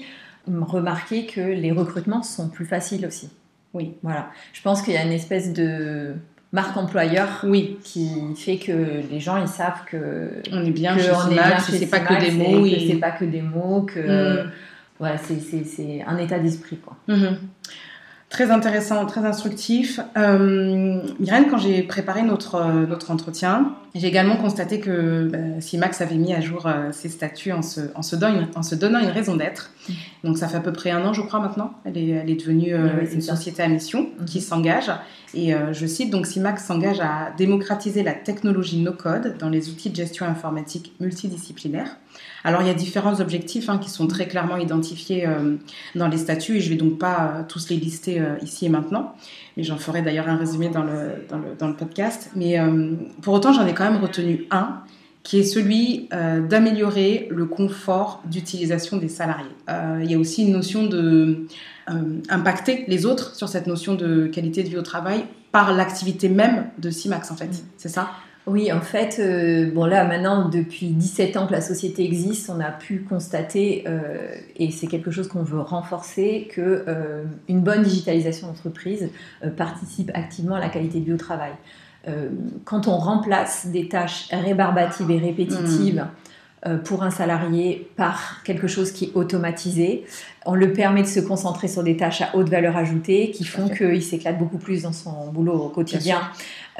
Remarquez 0.48 1.26
que 1.26 1.42
les 1.42 1.72
recrutements 1.72 2.22
sont 2.22 2.48
plus 2.48 2.64
faciles 2.64 3.06
aussi. 3.06 3.28
Oui. 3.74 3.92
Voilà. 4.02 4.28
Je 4.54 4.62
pense 4.62 4.80
qu'il 4.80 4.94
y 4.94 4.96
a 4.96 5.02
une 5.04 5.12
espèce 5.12 5.52
de 5.52 6.14
marque 6.52 6.74
employeur 6.78 7.28
oui, 7.44 7.76
qui 7.84 8.08
fait 8.36 8.56
que 8.56 8.72
les 9.10 9.20
gens 9.20 9.36
ils 9.36 9.48
savent 9.48 9.84
que 9.90 10.30
on 10.52 10.64
est 10.64 10.70
bien 10.70 10.94
que 10.96 11.02
chez 11.02 11.10
on 11.10 11.26
est 11.26 11.30
Simax, 11.32 11.48
bien 11.48 11.56
que 11.58 11.72
chez 11.72 11.78
c'est 11.78 11.86
pas 11.86 12.00
que 12.00 12.20
des 12.24 12.30
mots. 12.30 12.64
et- 12.64 12.86
c'est 12.88 12.96
pas 12.98 13.10
que 13.10 13.24
des 13.26 13.42
mots, 13.42 13.82
que 13.82 14.00
Mm. 14.44 14.50
Voilà, 14.98 15.18
c'est- 15.18 15.40
un 16.06 16.16
état 16.18 16.38
d'esprit 16.38 16.76
quoi. 16.76 16.96
Mhm. 17.08 17.38
Très 18.30 18.50
intéressant, 18.50 19.06
très 19.06 19.24
instructif. 19.24 20.00
Euh, 20.16 21.00
Myrène, 21.20 21.44
quand 21.48 21.58
j'ai 21.58 21.84
préparé 21.84 22.22
notre, 22.22 22.56
euh, 22.56 22.84
notre 22.84 23.12
entretien, 23.12 23.76
j'ai 23.94 24.08
également 24.08 24.36
constaté 24.36 24.80
que 24.80 25.28
bah, 25.30 25.60
avait 26.00 26.16
mis 26.16 26.34
à 26.34 26.40
jour 26.40 26.66
euh, 26.66 26.90
ses 26.90 27.08
statuts 27.10 27.52
en 27.52 27.62
se, 27.62 27.80
en, 27.94 28.02
se 28.02 28.16
donnant, 28.16 28.48
en 28.56 28.64
se 28.64 28.74
donnant 28.74 28.98
une 28.98 29.10
raison 29.10 29.36
d'être. 29.36 29.70
Donc 30.24 30.36
ça 30.36 30.48
fait 30.48 30.56
à 30.56 30.60
peu 30.60 30.72
près 30.72 30.90
un 30.90 31.04
an, 31.06 31.12
je 31.12 31.22
crois, 31.22 31.38
maintenant. 31.38 31.74
Elle 31.84 31.96
est, 31.96 32.08
elle 32.08 32.28
est 32.30 32.34
devenue 32.40 32.74
euh, 32.74 32.88
Oui, 33.02 33.08
une 33.14 33.20
ça. 33.20 33.36
société 33.36 33.62
à 33.62 33.68
mission 33.68 34.08
Mhm. 34.18 34.24
qui 34.24 34.40
s'engage. 34.40 34.90
Et 35.34 35.52
je 35.72 35.86
cite, 35.86 36.10
donc 36.10 36.26
Simax 36.26 36.64
s'engage 36.64 37.00
à 37.00 37.32
démocratiser 37.36 38.02
la 38.02 38.14
technologie 38.14 38.80
no-code 38.80 39.36
dans 39.38 39.48
les 39.48 39.68
outils 39.68 39.90
de 39.90 39.96
gestion 39.96 40.26
informatique 40.26 40.92
multidisciplinaires. 41.00 41.96
Alors 42.44 42.60
il 42.60 42.68
y 42.68 42.70
a 42.70 42.74
différents 42.74 43.20
objectifs 43.20 43.68
hein, 43.68 43.78
qui 43.78 43.90
sont 43.90 44.06
très 44.06 44.28
clairement 44.28 44.56
identifiés 44.56 45.26
euh, 45.26 45.56
dans 45.94 46.08
les 46.08 46.18
statuts 46.18 46.56
et 46.56 46.60
je 46.60 46.68
vais 46.68 46.76
donc 46.76 46.98
pas 46.98 47.34
euh, 47.36 47.42
tous 47.48 47.70
les 47.70 47.76
lister 47.76 48.20
euh, 48.20 48.36
ici 48.42 48.66
et 48.66 48.68
maintenant, 48.68 49.14
mais 49.56 49.62
j'en 49.62 49.78
ferai 49.78 50.02
d'ailleurs 50.02 50.28
un 50.28 50.36
résumé 50.36 50.68
dans 50.68 50.82
le, 50.82 51.24
dans 51.28 51.38
le, 51.38 51.54
dans 51.58 51.68
le 51.68 51.74
podcast. 51.74 52.30
Mais 52.36 52.58
pour 53.22 53.34
autant, 53.34 53.52
j'en 53.52 53.66
ai 53.66 53.74
quand 53.74 53.90
même 53.90 54.02
retenu 54.02 54.46
un 54.50 54.80
qui 55.22 55.38
est 55.38 55.44
celui 55.44 56.08
d'améliorer 56.10 57.28
le 57.30 57.46
confort 57.46 58.22
d'utilisation 58.26 58.98
des 58.98 59.08
salariés. 59.08 59.46
Il 60.02 60.10
y 60.10 60.14
a 60.14 60.18
aussi 60.18 60.42
une 60.42 60.52
notion 60.52 60.84
de 60.84 61.46
impacter 62.28 62.84
les 62.88 63.06
autres 63.06 63.34
sur 63.34 63.48
cette 63.48 63.66
notion 63.66 63.94
de 63.94 64.26
qualité 64.26 64.62
de 64.62 64.68
vie 64.68 64.76
au 64.76 64.82
travail 64.82 65.24
par 65.54 65.72
l'activité 65.72 66.28
même 66.28 66.66
de 66.78 66.90
CIMAX 66.90 67.30
en 67.30 67.36
fait. 67.36 67.46
Mm. 67.46 67.68
C'est 67.76 67.88
ça? 67.88 68.10
Oui, 68.46 68.70
en 68.70 68.82
fait, 68.82 69.16
euh, 69.20 69.70
bon 69.72 69.86
là 69.86 70.04
maintenant, 70.04 70.48
depuis 70.50 70.88
17 70.88 71.36
ans 71.38 71.46
que 71.46 71.52
la 71.52 71.62
société 71.62 72.04
existe, 72.04 72.50
on 72.50 72.60
a 72.60 72.70
pu 72.70 73.00
constater, 73.08 73.84
euh, 73.86 74.34
et 74.56 74.70
c'est 74.70 74.86
quelque 74.86 75.10
chose 75.10 75.28
qu'on 75.28 75.42
veut 75.42 75.60
renforcer, 75.60 76.48
que 76.52 76.84
euh, 76.86 77.24
une 77.48 77.60
bonne 77.60 77.82
digitalisation 77.82 78.48
d'entreprise 78.48 79.08
participe 79.56 80.10
activement 80.12 80.56
à 80.56 80.60
la 80.60 80.68
qualité 80.68 81.00
de 81.00 81.06
vie 81.06 81.12
au 81.14 81.18
travail. 81.18 81.52
Quand 82.66 82.86
on 82.86 82.98
remplace 82.98 83.68
des 83.68 83.88
tâches 83.88 84.28
rébarbatives 84.30 85.10
et 85.10 85.18
répétitives 85.18 86.06
euh, 86.66 86.78
pour 86.78 87.02
un 87.02 87.10
salarié 87.10 87.90
par 87.94 88.42
quelque 88.42 88.68
chose 88.68 88.90
qui 88.90 89.04
est 89.06 89.10
automatisé, 89.14 90.06
on 90.46 90.54
le 90.54 90.72
permet 90.72 91.02
de 91.02 91.06
se 91.06 91.20
concentrer 91.20 91.68
sur 91.68 91.82
des 91.82 91.98
tâches 91.98 92.22
à 92.22 92.34
haute 92.34 92.48
valeur 92.48 92.78
ajoutée 92.78 93.30
qui 93.32 93.44
font 93.44 93.68
qu'il 93.68 94.02
s'éclate 94.02 94.38
beaucoup 94.38 94.56
plus 94.56 94.84
dans 94.84 94.92
son 94.92 95.30
boulot 95.30 95.52
au 95.52 95.68
quotidien. 95.68 96.22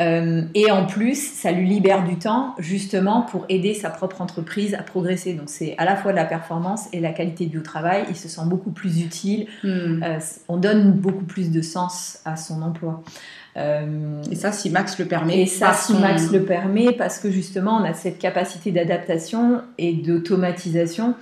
Euh, 0.01 0.43
et 0.55 0.71
en 0.73 0.87
plus, 0.87 1.15
ça 1.35 1.53
lui 1.53 1.69
libère 1.69 2.03
du 2.05 2.17
temps 2.17 2.55
justement 2.59 3.23
pour 3.23 3.45
aider 3.49 3.75
sa 3.75 3.91
propre 3.91 4.21
entreprise 4.23 4.75
à 4.75 4.83
progresser. 4.83 5.35
Donc 5.35 5.49
c'est 5.49 5.77
à 5.79 5.85
la 5.85 5.95
fois 5.95 6.11
de 6.11 6.17
la 6.17 6.25
performance 6.25 6.89
et 6.93 6.99
la 7.01 7.13
qualité 7.13 7.47
de 7.47 7.59
au 7.61 7.63
travail. 7.63 8.05
Il 8.09 8.17
se 8.17 8.29
sent 8.29 8.41
beaucoup 8.47 8.73
plus 8.73 9.01
utile. 9.01 9.47
Mm. 9.63 10.03
Euh, 10.03 10.19
on 10.49 10.57
donne 10.57 10.91
beaucoup 10.93 11.25
plus 11.25 11.53
de 11.53 11.63
sens 11.63 12.19
à 12.25 12.37
son 12.37 12.61
emploi. 12.63 13.03
Euh, 13.57 14.21
Et 14.33 14.35
ça, 14.35 14.51
CIMAX 14.51 14.99
le 14.99 15.05
permet. 15.05 15.43
et 15.43 15.47
ça, 15.47 15.73
son- 15.73 15.95
Simax 15.95 16.33
le 16.33 16.43
permet 16.45 16.91
parce 16.93 17.21
que 17.21 17.31
justement, 17.31 17.77
on 17.77 17.85
a 17.85 17.95
cette 17.95 18.19
capacité 18.19 18.73
d'adaptation 18.73 19.61
et 19.79 19.93
d'automatisation. 19.93 21.15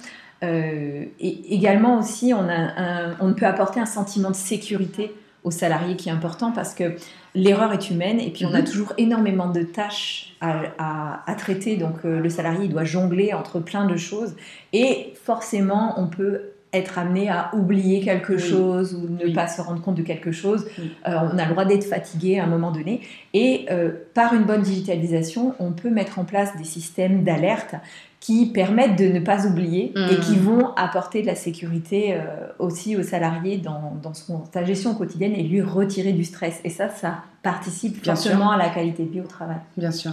Euh, 0.43 1.05
et 1.21 1.55
également 1.55 1.99
aussi, 1.99 2.33
on, 2.35 2.49
a 2.49 2.55
un- 2.55 3.17
on 3.21 3.35
peut 3.35 3.47
apporter 3.47 3.81
un 3.81 3.87
sentiment 3.87 4.31
de 4.31 4.35
sécurité 4.35 5.13
aux 5.45 5.51
salariés 5.51 5.97
qui 5.97 6.09
est 6.09 6.13
important 6.13 6.53
parce 6.53 6.75
que 6.75 6.95
l'erreur 7.35 7.73
est 7.73 7.91
humaine 7.91 8.21
et 8.21 8.31
puis 8.31 8.45
on 8.47 8.55
a 8.55 8.59
Mhm. 8.61 8.65
toujours 8.65 8.93
énormément 8.99 9.49
de 9.51 9.63
tâches 9.63 10.35
à, 10.41 10.63
à- 10.79 11.31
à 11.31 11.35
traiter. 11.35 11.77
Donc 11.77 11.97
euh, 12.05 12.21
le 12.21 12.29
salarié 12.29 12.65
il 12.67 12.71
doit 12.71 12.85
jongler 12.85 13.33
entre 13.33 13.59
plein 13.61 13.87
de 13.87 13.97
choses 13.97 14.37
et 14.73 15.15
forcément 15.25 15.95
on 15.99 16.07
peut 16.07 16.43
être 16.75 16.99
amené 16.99 17.29
à 17.29 17.51
oublier 17.55 18.01
quelque 18.01 18.33
Oui. 18.33 18.39
chose 18.39 18.95
ou 18.95 19.07
ne 19.07 19.25
Oui. 19.27 19.33
pas 19.35 19.47
se 19.47 19.61
rendre 19.61 19.83
compte 19.83 19.97
de 19.97 20.03
quelque 20.03 20.33
chose. 20.33 20.67
Oui. 20.79 20.91
Euh, 21.07 21.17
on 21.33 21.37
a 21.37 21.45
le 21.45 21.51
droit 21.51 21.67
d'être 21.67 21.85
fatigué 21.85 22.39
à 22.39 22.45
un 22.45 22.47
moment 22.47 22.71
donné. 22.71 23.03
Et 23.35 23.67
euh, 23.71 23.91
par 24.15 24.33
une 24.33 24.45
bonne 24.45 24.63
digitalisation, 24.63 25.55
on 25.59 25.73
peut 25.73 25.91
mettre 25.91 26.19
en 26.19 26.25
place 26.25 26.57
des 26.57 26.65
systèmes 26.65 27.25
d'alerte 27.25 27.75
qui 28.23 28.47
permettent 28.47 28.97
de 28.97 29.07
ne 29.07 29.19
pas 29.19 29.47
oublier 29.49 29.93
et 29.97 30.21
qui 30.21 30.37
vont 30.37 30.73
apporter 30.77 31.23
de 31.23 31.27
la 31.27 31.35
sécurité 31.35 32.15
euh, 32.15 32.21
aussi 32.61 32.97
aux 32.97 33.03
salariés 33.03 33.59
dans, 33.59 33.99
dans 34.01 34.15
son, 34.15 34.45
sa 34.55 34.65
gestion 34.65 34.95
quotidienne 34.95 35.33
et 35.35 35.43
lui 35.43 35.61
retirer 35.61 36.13
du 36.13 36.23
stress. 36.23 36.61
Et 36.63 36.71
ça, 36.71 36.89
ça 36.89 37.17
participe 37.43 38.01
Bien 38.01 38.15
fortement 38.15 38.53
à 38.53 38.57
la 38.57 38.69
qualité 38.69 39.03
de 39.03 39.11
vie 39.11 39.21
au 39.21 39.27
travail. 39.27 39.57
Bien 39.77 39.91
sûr. 39.91 40.13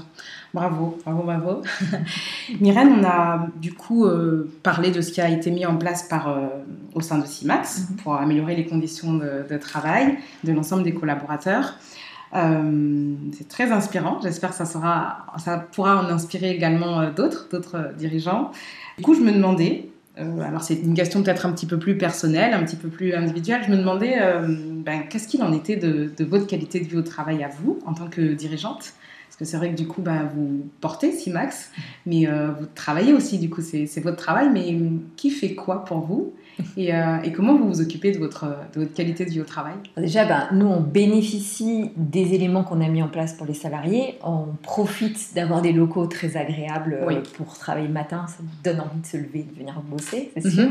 Bravo, 0.56 0.98
bravo, 1.06 1.22
bravo. 1.22 1.62
Myrène, 2.60 2.96
on 3.00 3.04
a 3.04 3.46
du 3.58 3.74
coup 3.74 4.06
euh, 4.06 4.52
parlé 4.64 4.90
de 4.90 5.02
ce 5.02 5.12
qui 5.12 5.22
a 5.22 5.30
été 5.30 5.52
mis 5.52 5.68
en 5.68 5.76
place 5.76 6.02
par, 6.02 6.30
euh, 6.30 6.48
au 6.96 7.02
sein 7.02 7.20
de 7.20 7.28
CIMAX 7.28 7.90
Mhm. 7.92 7.96
pour 7.98 8.16
améliorer 8.16 8.56
les 8.56 8.66
conditions 8.66 9.14
de, 9.14 9.46
de 9.48 9.58
travail 9.60 10.18
de 10.44 10.52
l'ensemble 10.52 10.82
des 10.82 10.96
collaborateurs. 10.96 11.76
Euh, 12.36 13.16
c'est 13.34 13.48
très 13.48 13.72
inspirant. 13.72 14.20
J'espère 14.22 14.52
que 14.52 14.56
ça, 14.56 14.66
sera, 14.66 15.26
ça 15.38 15.58
pourra 15.58 16.02
en 16.02 16.06
inspirer 16.10 16.52
également 16.52 17.00
euh, 17.00 17.12
d'autres, 17.12 17.48
d'autres 17.52 17.76
euh, 17.76 17.94
dirigeants. 17.94 18.52
Du 18.98 19.04
coup, 19.04 19.16
je 19.16 19.22
me 19.22 19.32
demandais, 19.32 19.90
alors 20.18 20.62
c'est 20.62 20.76
une 20.76 20.96
question 20.96 21.24
peut-être 21.24 21.46
un 21.46 21.54
petit 21.54 21.66
peu 21.66 21.80
plus 21.80 21.98
personnelle, 21.98 22.54
un 22.54 22.64
petit 22.64 22.76
peu 22.76 22.90
plus 22.90 23.14
individuelle, 23.14 23.62
je 23.66 23.72
me 23.72 23.78
demandais 23.78 24.20
ben, 24.84 25.04
qu'est-ce 25.10 25.30
qu'il 25.30 25.42
en 25.42 25.54
était 25.54 25.78
de, 25.78 26.12
votre 26.26 26.46
qualité 26.46 26.82
de 26.82 26.86
vie 26.86 26.98
au 26.98 27.02
travail 27.02 27.42
à 27.42 27.48
vous 27.48 27.80
en 27.86 27.94
tant 27.94 28.10
que 28.10 28.34
dirigeante? 28.34 28.92
Parce 29.30 29.38
que 29.38 29.46
c'est 29.46 29.56
vrai 29.56 29.72
que 29.72 29.78
du 29.78 29.88
coup, 29.88 30.02
bah, 30.02 30.24
vous 30.36 30.68
portez 30.82 31.14
CIMAX, 31.14 31.72
mais 32.06 32.26
vous 32.26 32.66
travaillez 32.76 33.14
aussi, 33.14 33.40
du 33.40 33.50
coup, 33.50 33.62
c'est 33.62 34.02
votre 34.02 34.18
travail, 34.18 34.50
mais 34.52 34.78
qui 35.16 35.30
fait 35.30 35.56
quoi 35.56 35.86
pour 35.86 36.00
vous? 36.00 36.34
Et, 36.78 36.94
euh, 36.94 37.22
et 37.24 37.32
comment 37.32 37.56
vous 37.58 37.68
vous 37.68 37.82
occupez 37.82 38.12
de 38.12 38.18
votre, 38.20 38.46
de 38.74 38.82
votre 38.82 38.94
qualité 38.94 39.26
de 39.26 39.30
vie 39.30 39.42
au 39.42 39.46
travail? 39.46 39.74
Déjà, 39.98 40.26
ben, 40.26 40.48
nous, 40.52 40.68
on 40.68 40.80
bénéficie 40.82 41.92
des 41.96 42.34
éléments 42.34 42.64
qu'on 42.64 42.82
a 42.82 42.88
mis 42.88 43.02
en 43.04 43.08
place 43.08 43.34
pour 43.34 43.46
les 43.46 43.54
salariés. 43.54 44.18
On 44.24 44.46
profite 44.62 45.34
d'avoir 45.36 45.62
des 45.62 45.72
locaux 45.74 46.06
très 46.08 46.38
agréables 46.38 46.98
euh, 47.02 47.06
Oui. 47.08 47.16
pour 47.38 47.58
travailler 47.58 47.88
le 47.88 47.94
matin. 47.94 48.26
Ça 48.28 48.44
donne 48.64 48.80
envie 48.82 49.02
de 49.02 49.06
se 49.06 49.18
lever 49.18 49.40
et 49.40 49.44
de 49.44 49.56
venir 49.58 49.82
bosser, 49.90 50.32
c'est 50.36 50.46
Mhm. 50.46 50.52
sûr. 50.52 50.70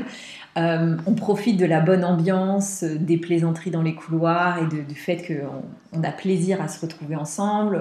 Euh, 0.56 0.96
on 1.06 1.14
profite 1.14 1.56
de 1.58 1.66
la 1.66 1.80
bonne 1.80 2.04
ambiance, 2.04 2.82
des 2.82 3.16
plaisanteries 3.16 3.70
dans 3.70 3.82
les 3.82 3.94
couloirs 3.94 4.58
et 4.58 4.66
de- 4.74 4.82
du 4.82 4.94
fait 4.96 5.18
qu'on 5.26 5.62
on 5.98 6.02
a 6.02 6.10
plaisir 6.10 6.60
à 6.60 6.68
se 6.68 6.80
retrouver 6.80 7.14
ensemble. 7.16 7.80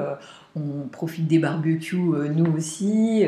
On 0.55 0.87
profite 0.91 1.27
des 1.27 1.39
barbecues, 1.39 1.97
euh, 2.13 2.29
nous 2.33 2.51
aussi. 2.55 3.23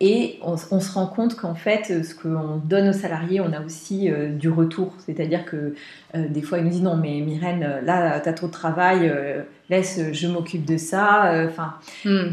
et 0.00 0.38
on, 0.42 0.56
on 0.70 0.80
se 0.80 0.92
rend 0.92 1.06
compte 1.06 1.36
qu'en 1.36 1.54
fait, 1.54 2.04
ce 2.04 2.14
qu'on 2.14 2.56
donne 2.64 2.88
aux 2.88 2.92
salariés, 2.92 3.25
on 3.40 3.52
a 3.52 3.60
aussi 3.60 4.10
euh, 4.10 4.28
du 4.30 4.48
retour. 4.48 4.92
C'est-à-dire 5.04 5.44
que 5.44 5.74
euh, 6.14 6.28
des 6.28 6.42
fois, 6.42 6.58
ils 6.58 6.64
nous 6.64 6.70
disent 6.70 6.82
non, 6.82 6.96
mais 6.96 7.20
Myrène, 7.20 7.62
euh, 7.62 7.80
là, 7.82 8.20
tu 8.20 8.28
as 8.28 8.32
trop 8.32 8.46
de 8.46 8.52
travail, 8.52 9.00
euh, 9.08 9.42
laisse, 9.70 10.00
je 10.12 10.26
m'occupe 10.28 10.64
de 10.64 10.76
ça. 10.76 11.32
Enfin, 11.46 11.74
euh, 12.06 12.30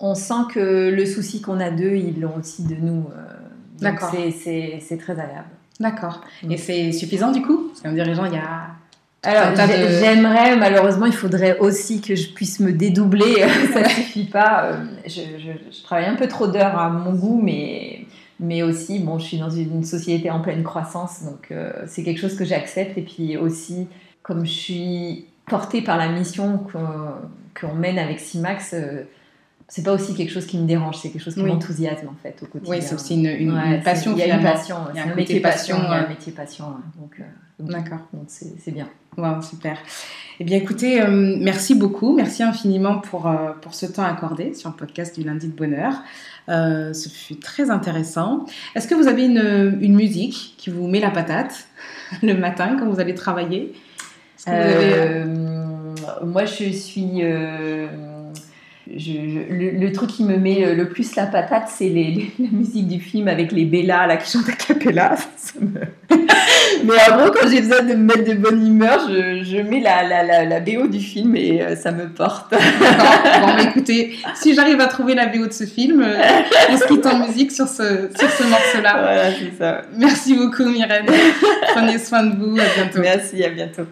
on 0.00 0.14
sent 0.14 0.44
que 0.54 0.90
le 0.90 1.06
souci 1.06 1.40
qu'on 1.42 1.60
a 1.60 1.70
d'eux, 1.70 1.94
ils 1.96 2.20
l'ont 2.20 2.36
aussi 2.38 2.64
de 2.64 2.74
nous. 2.74 3.04
D'accord. 3.80 4.10
c'est- 4.12 4.96
très 4.98 5.12
agréable. 5.12 5.48
D'accord. 5.78 6.20
Mm. 6.42 6.52
Et 6.52 6.56
c'est 6.58 6.92
suffisant 6.92 7.32
du 7.32 7.40
coup? 7.42 7.68
Parce 7.68 7.80
qu'un 7.80 7.92
dirigeant, 7.92 8.26
il 8.26 8.34
y 8.34 8.36
a. 8.36 8.66
Alors, 9.22 9.52
de- 9.52 9.88
j'aimerais, 10.00 10.56
malheureusement, 10.56 11.04
il 11.06 11.12
faudrait 11.12 11.58
aussi 11.58 12.00
que 12.00 12.14
je 12.14 12.28
puisse 12.32 12.58
me 12.60 12.72
dédoubler. 12.72 13.44
ça 13.72 13.82
ne 13.82 13.88
suffit 13.88 14.24
pas. 14.24 14.72
Je, 15.06 15.10
je- 15.38 15.70
je 15.76 15.82
travaille 15.82 16.06
un 16.06 16.14
peu 16.16 16.26
trop 16.28 16.46
d'heures 16.46 16.78
à 16.78 16.88
mon 16.88 17.12
goût, 17.14 17.40
mais, 17.42 18.06
mais 18.40 18.62
aussi, 18.62 18.98
bon, 18.98 19.18
je 19.18 19.26
suis 19.26 19.38
dans 19.38 19.50
une 19.50 19.84
société 19.84 20.30
en 20.30 20.40
pleine 20.40 20.62
croissance, 20.62 21.22
donc 21.24 21.48
euh, 21.50 21.72
c'est 21.86 22.02
quelque 22.02 22.18
chose 22.18 22.36
que 22.36 22.44
j'accepte. 22.44 22.96
Et 22.96 23.02
puis 23.02 23.36
aussi, 23.36 23.86
comme 24.22 24.46
je 24.46 24.50
suis 24.50 25.26
portée 25.46 25.82
par 25.82 25.98
la 25.98 26.08
mission 26.08 26.58
qu'on 27.54 27.74
mène 27.74 27.98
avec 27.98 28.18
CIMAX, 28.18 28.72
euh, 28.72 29.02
c'est 29.72 29.82
pas 29.84 29.92
aussi 29.92 30.14
quelque 30.14 30.30
chose 30.32 30.46
qui 30.46 30.58
me 30.58 30.66
dérange, 30.66 30.96
c'est 30.98 31.10
quelque 31.10 31.22
chose 31.22 31.34
qui 31.34 31.42
Oui. 31.42 31.48
m'enthousiasme 31.48 32.08
en 32.08 32.16
fait 32.22 32.36
au 32.42 32.46
quotidien. 32.46 32.74
Oui, 32.74 32.82
c'est 32.82 32.94
aussi 32.94 33.14
une, 33.14 33.26
une- 33.26 33.52
Ouais, 33.54 33.66
une 33.66 33.72
c'est- 33.78 33.84
passion 33.84 34.12
Il 34.16 34.18
y 34.18 34.22
a 34.30 34.34
une 34.36 34.42
passion, 34.42 34.76
c'est 34.92 35.00
un 35.00 35.14
métier 35.14 35.40
passion. 35.40 35.76
ouais. 35.78 35.86
un 35.96 36.08
métier 36.08 36.32
passion. 36.32 36.64
Donc, 37.00 37.14
euh, 37.20 37.22
donc, 37.60 37.70
D'accord. 37.70 38.00
donc 38.12 38.24
c'est 38.28 38.72
bien. 38.72 38.88
Wow, 39.16 39.40
super. 39.42 39.76
Eh 40.40 40.44
bien, 40.44 40.56
écoutez, 40.58 41.00
euh, 41.00 41.36
merci 41.40 41.74
beaucoup. 41.74 42.14
Merci 42.16 42.42
infiniment 42.42 42.98
pour, 42.98 43.26
euh, 43.28 43.52
pour 43.60 43.74
ce 43.74 43.86
temps 43.86 44.04
accordé 44.04 44.54
sur 44.54 44.70
le 44.70 44.76
podcast 44.76 45.16
du 45.18 45.24
lundi 45.24 45.46
de 45.48 45.52
bonheur. 45.52 45.92
Ce 46.48 47.08
fut 47.08 47.36
très 47.38 47.70
intéressant. 47.70 48.44
Est-ce 48.74 48.88
que 48.88 48.94
vous 48.96 49.06
avez 49.06 49.24
une, 49.26 49.78
une 49.80 49.94
musique 49.94 50.54
qui 50.58 50.70
vous 50.70 50.88
met 50.88 50.98
la 51.00 51.10
patate 51.10 51.68
le 52.22 52.34
matin 52.34 52.76
quand 52.78 52.88
vous 52.88 52.98
allez 52.98 53.14
travailler? 53.14 53.72
Vous 54.46 54.52
avez, 54.52 55.24
moi, 56.24 56.44
je 56.46 56.70
suis. 56.72 57.20
Je- 58.96 59.12
je- 59.12 59.52
le, 59.54 59.70
le 59.78 59.92
truc 59.92 60.10
qui 60.10 60.24
me 60.24 60.36
met 60.36 60.64
euh, 60.64 60.74
le 60.74 60.88
plus 60.88 61.14
la 61.16 61.26
patate, 61.26 61.68
c'est 61.68 61.88
les, 61.88 62.04
les- 62.04 62.30
la 62.38 62.48
musique 62.50 62.88
du 62.88 63.00
film 63.00 63.28
avec 63.28 63.52
les 63.52 63.64
Bella 63.64 64.06
là, 64.06 64.16
qui 64.16 64.30
chantent 64.30 64.48
a 64.48 64.52
cappella. 64.52 65.14
Me- 65.60 65.86
Mais 66.84 66.92
en 67.10 67.16
gros, 67.18 67.30
quand 67.32 67.48
j'ai 67.48 67.60
besoin 67.60 67.82
de 67.82 67.94
me 67.94 68.04
mettre 68.04 68.24
de 68.24 68.34
bonne 68.34 68.66
humeur, 68.66 69.00
je, 69.08 69.42
je 69.44 69.56
mets 69.58 69.80
la, 69.80 70.02
la, 70.02 70.22
la, 70.22 70.44
la 70.44 70.60
BO 70.60 70.86
du 70.86 71.00
film 71.00 71.36
et 71.36 71.60
euh, 71.62 71.76
ça 71.76 71.92
me 71.92 72.08
porte. 72.08 72.52
Bon, 72.52 73.56
écoutez, 73.68 74.16
si 74.34 74.54
j'arrive 74.54 74.80
à 74.80 74.86
trouver 74.86 75.14
la 75.14 75.26
VO 75.26 75.46
de 75.46 75.52
ce 75.52 75.64
film, 75.64 76.02
euh, 76.02 76.16
on 76.70 76.76
se 76.76 76.84
quitte 76.86 77.06
en 77.06 77.18
musique 77.26 77.52
sur 77.52 77.68
ce, 77.68 78.08
sur 78.18 78.30
ce 78.30 78.42
morceau-là. 78.44 78.92
voilà, 79.00 79.30
c'est 79.32 79.56
ça. 79.58 79.82
Merci 79.96 80.34
beaucoup, 80.34 80.64
Myrène. 80.64 81.06
Prenez 81.74 81.98
soin 81.98 82.24
de 82.24 82.36
vous. 82.36 82.58
À 82.58 82.64
bientôt. 82.76 83.00
Merci, 83.00 83.44
à 83.44 83.50
bientôt. 83.50 83.82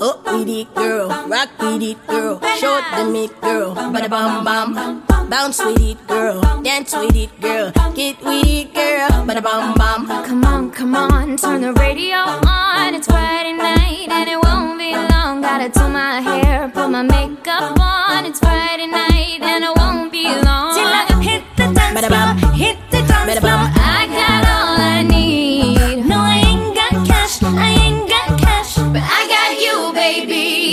Up 0.00 0.24
with 0.26 0.48
it, 0.48 0.74
girl. 0.74 1.08
Rock 1.08 1.48
with 1.58 1.82
it, 1.82 2.06
girl. 2.06 2.38
Show 2.60 2.80
the 2.96 3.04
meat, 3.10 3.32
girl. 3.40 3.74
Bada 3.74 4.10
bam 4.10 4.44
bam. 4.44 5.02
Bounce 5.30 5.64
with 5.64 5.80
it, 5.80 6.06
girl. 6.06 6.40
Dance 6.62 6.92
with 6.92 7.16
it, 7.16 7.40
girl. 7.40 7.72
Get 7.94 8.20
with 8.22 8.46
it, 8.46 8.74
girl. 8.74 9.08
Bada 9.24 9.42
bam 9.42 9.74
bam. 9.74 10.06
Come 10.26 10.44
on, 10.44 10.70
come 10.70 10.94
on, 10.94 11.36
turn 11.38 11.62
the 11.62 11.72
radio 11.74 12.18
on. 12.44 12.94
It's 12.94 13.06
Friday 13.06 13.54
night 13.54 14.08
and 14.10 14.28
it 14.28 14.38
won't 14.42 14.78
be 14.78 14.92
long. 14.92 15.40
Gotta 15.40 15.68
do 15.70 15.88
my 15.88 16.20
hair, 16.20 16.68
put 16.68 16.88
my 16.90 17.02
makeup 17.02 17.80
on. 17.80 18.26
It's 18.26 18.38
Friday 18.38 18.88
night 18.88 19.40
and 19.40 19.64
it 19.64 19.72
won't 19.76 20.12
be 20.12 20.24
long. 20.44 20.74
Till 20.76 20.86
I 20.86 21.22
hit 21.22 21.42
the 21.56 21.72
dance 21.72 22.06
floor, 22.06 22.52
hit 22.52 22.76
the 22.90 23.00
dance 23.08 23.38
floor. 23.40 23.75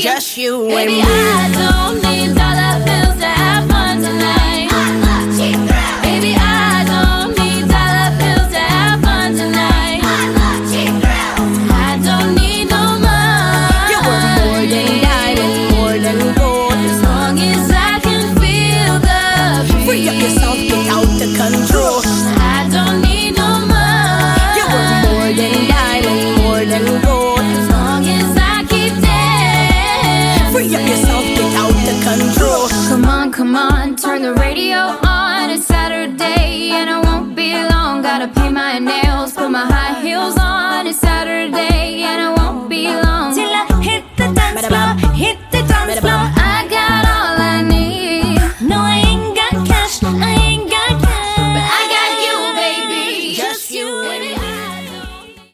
Just 0.03 0.35
you 0.35 0.67
Baby, 0.67 0.99
and 0.99 0.99
me. 0.99 1.01
I 1.01 1.91
don't 1.93 2.02